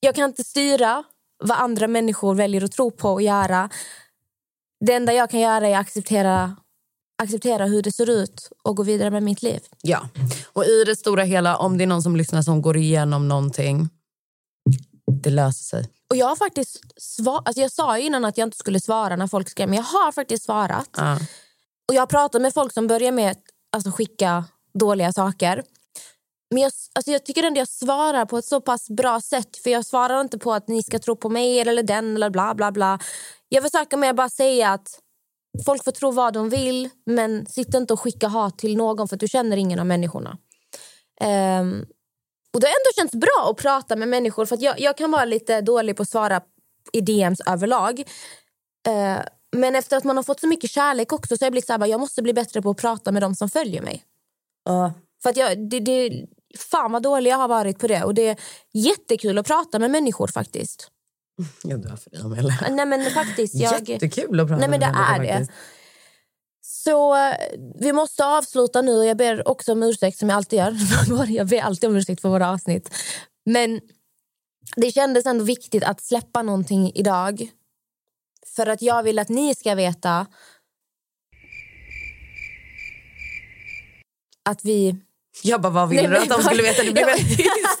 jag 0.00 0.14
kan 0.14 0.30
inte 0.30 0.44
styra 0.44 1.04
vad 1.38 1.58
andra 1.58 1.88
människor 1.88 2.34
väljer 2.34 2.64
att 2.64 2.72
tro 2.72 2.90
på 2.90 3.10
och 3.10 3.22
göra. 3.22 3.70
Det 4.80 4.92
enda 4.92 5.12
jag 5.12 5.30
kan 5.30 5.40
göra 5.40 5.68
är 5.68 5.74
att 5.74 5.80
acceptera, 5.80 6.56
acceptera 7.22 7.66
hur 7.66 7.82
det 7.82 7.92
ser 7.92 8.10
ut 8.10 8.50
och 8.62 8.76
gå 8.76 8.82
vidare 8.82 9.10
med 9.10 9.22
mitt 9.22 9.42
liv. 9.42 9.60
Ja. 9.82 10.08
Och 10.52 10.64
i 10.64 10.84
det 10.84 10.96
stora 10.96 11.22
hela, 11.22 11.56
om 11.56 11.78
det 11.78 11.84
är 11.84 11.86
någon 11.86 12.02
som 12.02 12.16
lyssnar 12.16 12.42
som 12.42 12.62
går 12.62 12.76
igenom 12.76 13.28
någonting, 13.28 13.88
det 15.22 15.30
löser 15.30 15.64
sig. 15.64 15.90
Och 16.10 16.16
jag 16.16 16.26
har 16.26 16.36
faktiskt 16.36 16.80
svar, 16.96 17.42
alltså 17.44 17.60
jag 17.60 17.72
sa 17.72 17.98
ju 17.98 18.04
innan 18.04 18.24
att 18.24 18.38
jag 18.38 18.46
inte 18.46 18.56
skulle 18.56 18.80
svara 18.80 19.16
när 19.16 19.26
folk 19.26 19.48
skrev, 19.48 19.68
men 19.68 19.76
jag 19.76 19.84
har 19.84 20.12
faktiskt 20.12 20.44
svarat. 20.44 20.90
Ja. 20.96 21.18
Och 21.88 21.94
jag 21.94 22.02
har 22.02 22.06
pratat 22.06 22.42
med 22.42 22.54
folk 22.54 22.72
som 22.72 22.86
börjar 22.86 23.12
med 23.12 23.30
att 23.30 23.42
alltså, 23.72 23.90
skicka 23.90 24.44
dåliga 24.74 25.12
saker. 25.12 25.62
Men 26.50 26.62
jag, 26.62 26.72
alltså, 26.94 27.10
jag 27.10 27.24
tycker 27.24 27.42
ändå 27.42 27.60
jag 27.60 27.68
svarar 27.68 28.24
på 28.24 28.38
ett 28.38 28.44
så 28.44 28.60
pass 28.60 28.90
bra 28.90 29.20
sätt. 29.20 29.56
För 29.56 29.70
jag 29.70 29.84
svarar 29.84 30.20
inte 30.20 30.38
på 30.38 30.52
att 30.52 30.68
ni 30.68 30.82
ska 30.82 30.98
tro 30.98 31.16
på 31.16 31.28
mig 31.28 31.60
eller 31.60 31.82
den 31.82 32.16
eller 32.16 32.30
bla 32.30 32.54
bla 32.54 32.72
bla. 32.72 32.98
Jag 33.48 33.62
försöker 33.62 34.08
att 34.10 34.16
bara 34.16 34.28
säga 34.28 34.72
att 34.72 35.00
folk 35.64 35.84
får 35.84 35.92
tro 35.92 36.10
vad 36.10 36.34
de 36.34 36.48
vill 36.48 36.88
men 37.06 37.46
sitt 37.46 37.74
inte 37.74 37.92
och 37.92 38.00
skicka 38.00 38.28
hat 38.28 38.58
till 38.58 38.76
någon 38.76 39.08
för 39.08 39.16
att 39.16 39.20
du 39.20 39.28
känner 39.28 39.56
ingen 39.56 39.78
av 39.78 39.86
människorna. 39.86 40.38
Ehm, 41.20 41.86
och 42.54 42.60
det 42.60 42.66
har 42.66 42.72
ändå 42.72 42.92
känts 42.96 43.14
bra 43.14 43.50
att 43.50 43.56
prata 43.56 43.96
med 43.96 44.08
människor 44.08 44.46
för 44.46 44.54
att 44.54 44.62
jag, 44.62 44.80
jag 44.80 44.96
kan 44.96 45.10
vara 45.10 45.24
lite 45.24 45.60
dålig 45.60 45.96
på 45.96 46.02
att 46.02 46.08
svara 46.08 46.40
i 46.92 47.00
DMs 47.00 47.40
överlag. 47.46 48.00
Eh, 48.88 49.18
men 49.56 49.74
efter 49.74 49.96
att 49.96 50.04
man 50.04 50.16
har 50.16 50.24
fått 50.24 50.40
så 50.40 50.46
mycket 50.46 50.70
kärlek 50.70 51.12
också 51.12 51.36
så 51.36 51.42
har 51.42 51.46
jag 51.46 51.52
blivit 51.52 51.66
så 51.66 51.72
här, 51.72 51.86
jag 51.86 52.00
måste 52.00 52.22
bli 52.22 52.32
bättre 52.32 52.62
på 52.62 52.70
att 52.70 52.76
prata 52.76 53.12
med 53.12 53.22
de 53.22 53.34
som 53.34 53.48
följer 53.48 53.82
mig. 53.82 54.04
För 55.22 55.30
att 55.30 55.36
jag, 55.36 55.70
det, 55.70 55.80
det, 55.80 56.26
fan 56.58 56.92
vad 56.92 57.02
dålig 57.02 57.30
jag 57.30 57.36
har 57.36 57.48
varit 57.48 57.78
på 57.78 57.86
det. 57.86 58.04
Och 58.04 58.14
det 58.14 58.28
är 58.28 58.36
jättekul 58.72 59.38
att 59.38 59.46
prata 59.46 59.78
med 59.78 59.90
människor 59.90 60.26
faktiskt. 60.26 60.90
Jag 61.62 61.82
dör 61.82 61.96
för 61.96 62.10
dig, 62.10 62.20
Amelia. 62.20 62.54
Nej 62.70 62.86
men 62.86 63.10
faktiskt. 63.10 63.54
Jag, 63.54 63.88
Jättekul 63.88 64.40
att 64.40 64.48
prata 64.48 64.60
Nej 64.60 64.68
men 64.68 64.80
det 64.80 64.86
med 64.86 64.94
människor 64.96 65.14
är 65.14 65.20
det. 65.20 65.38
faktiskt. 65.38 65.52
Så 66.60 67.16
eh, 67.16 67.34
vi 67.80 67.92
måste 67.92 68.24
avsluta 68.26 68.82
nu 68.82 68.98
och 68.98 69.06
jag 69.06 69.16
ber 69.16 69.48
också 69.48 69.72
om 69.72 69.82
ursäkt 69.82 70.18
som 70.18 70.28
jag 70.28 70.36
alltid 70.36 70.58
gör. 70.58 70.76
jag 71.28 71.46
ber 71.46 71.60
alltid 71.60 71.90
om 71.90 71.96
ursäkt 71.96 72.20
för 72.20 72.28
våra 72.28 72.50
avsnitt. 72.50 72.94
Men 73.46 73.80
det 74.76 74.92
kändes 74.92 75.26
ändå 75.26 75.44
viktigt 75.44 75.84
att 75.84 76.00
släppa 76.00 76.42
någonting 76.42 76.92
idag. 76.94 77.48
För 78.56 78.66
att 78.66 78.82
jag 78.82 79.02
vill 79.02 79.18
att 79.18 79.28
ni 79.28 79.54
ska 79.54 79.74
veta 79.74 80.26
att 84.48 84.64
vi... 84.64 84.96
Jag 85.42 85.60
bara, 85.60 85.72
vad 85.72 85.88
vill 85.88 85.96
Nej, 85.96 86.06
du 86.08 86.16
att 86.16 86.28
de 86.28 86.42
skulle 86.42 86.62
veta? 86.62 86.82
Det 86.82 86.92
blev 86.92 87.08
Ja. 87.08 87.14
väldigt 87.16 87.36
tyst. 87.38 87.80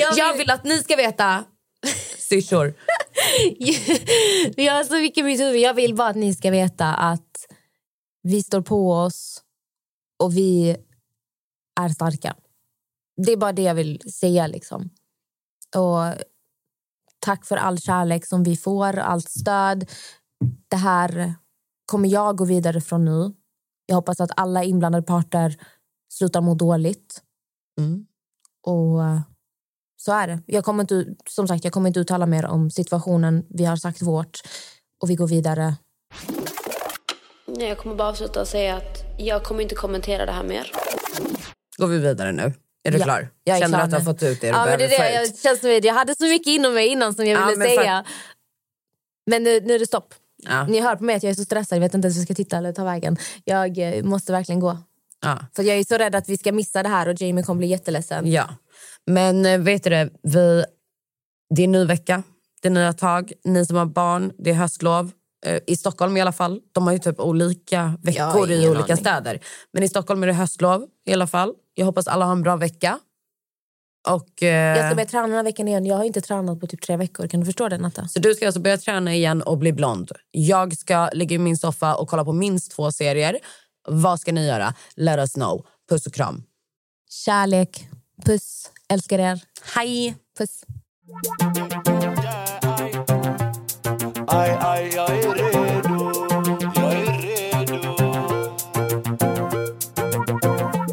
Jag 0.00 0.18
Jag 0.18 0.36
vill 0.36 0.50
att 0.50 0.64
ni 0.64 0.78
ska 0.82 0.96
veta, 0.96 1.44
syrsor. 2.28 2.74
jag 4.56 4.72
har 4.74 4.84
så 4.84 4.94
mycket 4.94 5.18
i 5.18 5.22
mitt 5.22 5.40
huvud. 5.40 5.60
Jag 5.60 5.74
vill 5.74 5.94
bara 5.94 6.08
att 6.08 6.16
ni 6.16 6.34
ska 6.34 6.50
veta 6.50 6.94
att 6.94 7.46
vi 8.22 8.42
står 8.42 8.60
på 8.60 8.92
oss 8.92 9.42
och 10.18 10.36
vi 10.36 10.76
är 11.80 11.88
starka. 11.88 12.36
Det 13.16 13.32
är 13.32 13.36
bara 13.36 13.52
det 13.52 13.62
jag 13.62 13.74
vill 13.74 14.12
säga. 14.12 14.46
liksom. 14.46 14.90
Och 15.76 16.14
Tack 17.20 17.46
för 17.46 17.56
all 17.56 17.78
kärlek 17.78 18.26
som 18.26 18.42
vi 18.42 18.56
får, 18.56 18.98
allt 18.98 19.30
stöd. 19.30 19.90
Det 20.68 20.76
här 20.76 21.34
kommer 21.86 22.08
jag 22.08 22.36
gå 22.36 22.44
vidare 22.44 22.80
från 22.80 23.04
nu. 23.04 23.32
Jag 23.86 23.96
hoppas 23.96 24.20
att 24.20 24.30
alla 24.36 24.64
inblandade 24.64 25.06
parter 25.06 25.56
slutar 26.12 26.40
må 26.40 26.54
dåligt. 26.54 27.22
Mm. 27.80 28.06
Och 28.62 29.00
så 30.08 30.12
är 30.14 30.26
det. 30.26 30.38
Jag 30.46 30.64
kommer 30.64 30.80
inte, 30.82 31.06
som 31.30 31.48
sagt, 31.48 31.64
jag 31.64 31.72
kommer 31.72 31.88
inte 31.88 32.00
uttala 32.00 32.26
mer 32.26 32.46
om 32.46 32.70
situationen. 32.70 33.44
Vi 33.48 33.64
har 33.64 33.76
sagt 33.76 34.02
vårt 34.02 34.40
och 35.02 35.10
vi 35.10 35.14
går 35.14 35.26
vidare. 35.28 35.74
Nej, 37.46 37.68
jag 37.68 37.78
kommer 37.78 37.94
bara 37.94 38.08
avsluta 38.08 38.40
och 38.40 38.48
säga 38.48 38.76
att 38.76 39.04
jag 39.18 39.44
kommer 39.44 39.62
inte 39.62 39.74
kommentera 39.74 40.26
det 40.26 40.32
här 40.32 40.42
mer. 40.42 40.72
Går 41.76 41.86
vi 41.86 41.98
vidare 41.98 42.32
nu? 42.32 42.52
Är 42.84 42.90
du 42.92 42.98
Ja, 42.98 43.04
klar? 43.04 43.28
jag 43.44 43.56
är 43.56 43.60
Känner 43.60 43.78
klar 43.78 43.78
du 43.78 43.84
att 43.84 43.90
du 43.90 43.96
har 44.06 44.14
fått 44.14 44.22
ut 44.22 44.40
det 44.40 44.46
du 44.46 44.52
Ja, 44.52 44.64
men 44.66 44.78
det 44.78 44.88
behöver 44.88 45.04
är 45.10 45.18
det. 45.20 45.24
ut? 45.24 45.30
Jag, 45.30 45.38
känns 45.40 45.60
som, 45.60 45.70
jag 45.82 45.94
hade 45.94 46.14
så 46.14 46.24
mycket 46.24 46.46
inom 46.46 46.74
mig 46.74 46.86
innan 46.88 47.14
som 47.14 47.26
jag 47.26 47.40
Ja, 47.40 47.46
ville 47.46 47.58
men 47.58 47.68
för- 47.68 47.76
säga. 47.76 48.04
Men 49.30 49.42
nu, 49.42 49.60
nu 49.60 49.74
är 49.74 49.78
det 49.78 49.86
stopp. 49.86 50.14
Ja. 50.42 50.66
Ni 50.66 50.80
hör 50.80 50.96
på 50.96 51.04
mig 51.04 51.16
att 51.16 51.22
jag 51.22 51.30
är 51.30 51.34
så 51.34 51.44
stressad. 51.44 51.76
Jag 51.76 51.80
vet 51.80 51.94
inte 51.94 52.06
ens 52.06 52.16
hur 52.16 52.20
jag 52.20 52.26
ska 52.26 52.34
titta 52.34 52.56
eller 52.56 52.72
ta 52.72 52.84
vägen. 52.84 53.16
Jag 53.44 53.78
eh, 53.78 54.04
måste 54.04 54.32
verkligen 54.32 54.60
gå. 54.60 54.78
Ja. 55.22 55.38
För 55.56 55.62
jag 55.62 55.76
är 55.78 55.84
så 55.84 55.94
rädd 55.96 56.14
att 56.14 56.28
vi 56.28 56.36
ska 56.38 56.52
missa 56.52 56.82
det 56.82 56.88
här 56.88 57.08
och 57.08 57.20
Jamie 57.22 57.44
kommer 57.44 57.58
bli 57.58 57.66
jätteledsen. 57.66 58.32
Ja, 58.32 58.48
men 59.06 59.46
eh, 59.46 59.58
vet 59.58 59.84
du 59.84 59.90
det? 59.90 60.10
Vi, 60.22 60.64
det 61.54 61.62
är 61.62 61.68
ny 61.68 61.84
vecka, 61.84 62.22
det 62.62 62.68
är 62.68 62.72
nya 62.72 62.92
tag. 62.92 63.32
Ni 63.44 63.66
som 63.66 63.76
har 63.76 63.86
barn, 63.86 64.32
det 64.38 64.50
är 64.50 64.54
höstlov. 64.54 65.10
Eh, 65.46 65.58
I 65.66 65.76
Stockholm 65.76 66.16
i 66.16 66.20
alla 66.20 66.32
fall. 66.32 66.60
De 66.72 66.86
har 66.86 66.92
ju 66.92 66.98
typ 66.98 67.20
olika 67.20 67.98
veckor 68.02 68.50
i 68.50 68.68
olika 68.68 68.84
aning. 68.84 68.96
städer. 68.96 69.40
Men 69.72 69.82
i 69.82 69.88
Stockholm 69.88 70.22
är 70.22 70.26
det 70.26 70.32
höstlov 70.32 70.86
i 71.06 71.12
alla 71.12 71.26
fall. 71.26 71.54
Jag 71.74 71.86
hoppas 71.86 72.08
alla 72.08 72.24
har 72.24 72.32
en 72.32 72.42
bra 72.42 72.56
vecka. 72.56 72.98
Och, 74.08 74.42
eh, 74.42 74.76
Jag 74.78 74.86
ska 74.86 74.94
börja 74.94 75.06
träna 75.06 75.26
den 75.26 75.36
här 75.36 75.42
veckan 75.42 75.68
igen. 75.68 75.86
Jag 75.86 75.96
har 75.96 76.04
inte 76.04 76.20
tränat 76.20 76.60
på 76.60 76.66
typ 76.66 76.82
tre 76.82 76.96
veckor. 76.96 77.28
Kan 77.28 77.40
du 77.40 77.46
förstå 77.46 77.68
det, 77.68 77.78
Natta? 77.78 78.08
Så 78.08 78.18
du 78.18 78.34
ska 78.34 78.46
alltså 78.46 78.60
börja 78.60 78.78
träna 78.78 79.14
igen 79.14 79.42
och 79.42 79.58
bli 79.58 79.72
blond. 79.72 80.12
Jag 80.30 80.76
ska 80.76 81.08
ligga 81.12 81.34
i 81.34 81.38
min 81.38 81.56
soffa 81.56 81.94
och 81.94 82.08
kolla 82.08 82.24
på 82.24 82.32
minst 82.32 82.72
två 82.72 82.92
serier. 82.92 83.38
Vad 83.88 84.20
ska 84.20 84.32
ni 84.32 84.46
göra? 84.46 84.74
Let 84.94 85.18
us 85.18 85.32
know. 85.32 85.66
Puss 85.88 86.06
och 86.06 86.14
kram. 86.14 86.42
Kärlek, 87.10 87.88
puss, 88.26 88.70
älskar 88.88 89.18
er. 89.18 89.42
Hej! 89.74 90.16
Puss. 90.38 90.64
Aj, 94.26 94.58
aj, 94.60 94.90
jag 94.94 95.10
är 95.10 95.34
redo. 95.34 96.12
Jag 96.74 96.92
är 96.92 97.12
redo. 97.22 97.82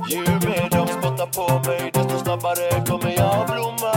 Ju 0.09 0.19
mer 0.19 0.69
de 0.69 0.87
spottar 0.87 1.27
på 1.27 1.69
mig, 1.69 1.91
desto 1.93 2.19
snabbare 2.19 2.85
kommer 2.87 3.11
jag 3.11 3.47
blomma. 3.47 3.95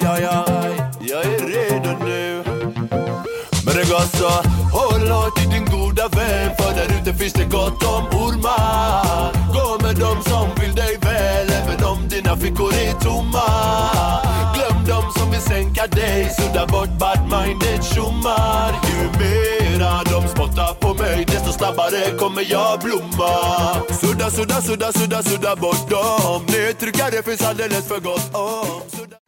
Ja, 0.00 0.18
ja, 0.18 0.46
jag 1.00 1.24
är 1.24 1.46
redo 1.46 2.04
nu. 2.04 2.44
Men 3.64 3.74
det 3.74 3.88
går 3.90 4.16
så, 4.18 4.59
håll 4.72 5.08
hårt 5.08 5.38
i 5.42 5.46
din 5.54 5.64
goda 5.64 6.08
vän 6.08 6.50
För 6.58 6.74
där 6.74 7.00
ute 7.00 7.14
finns 7.14 7.32
det 7.32 7.44
gott 7.44 7.82
om 7.82 8.04
ormar. 8.22 9.32
Gå 9.54 9.86
med 9.86 9.96
dem 9.96 10.22
som 10.22 10.46
vill 10.60 10.74
dig 10.74 10.98
väl 11.02 11.50
Även 11.50 11.84
om 11.84 12.08
dina 12.08 12.36
fickor 12.36 12.72
är 12.74 12.92
tomma. 12.92 13.48
Glöm 14.54 14.84
dem 14.86 15.12
som 15.16 15.30
vill 15.30 15.40
sänka 15.40 15.86
dig 15.86 16.30
Sudda 16.38 16.66
bort 16.66 16.92
bad-minded 17.00 17.82
tjommar. 17.94 18.70
Ju 18.90 19.00
mera 19.20 20.02
de 20.04 20.28
spottar 20.28 20.74
på 20.74 20.94
mig 20.94 21.24
Desto 21.24 21.52
snabbare 21.52 22.18
kommer 22.18 22.44
jag 22.50 22.80
blomma. 22.80 23.32
Sudda, 24.00 24.30
sudda, 24.30 24.60
sudda, 24.62 24.92
sudda, 24.92 25.22
sudda 25.22 25.56
bort 25.56 25.90
dem. 25.90 26.42
Nedtryckare 26.46 27.22
finns 27.22 27.42
alldeles 27.42 27.88
för 27.88 28.00
gott 28.00 28.34
om. 28.34 28.80
Sudda 28.96 29.19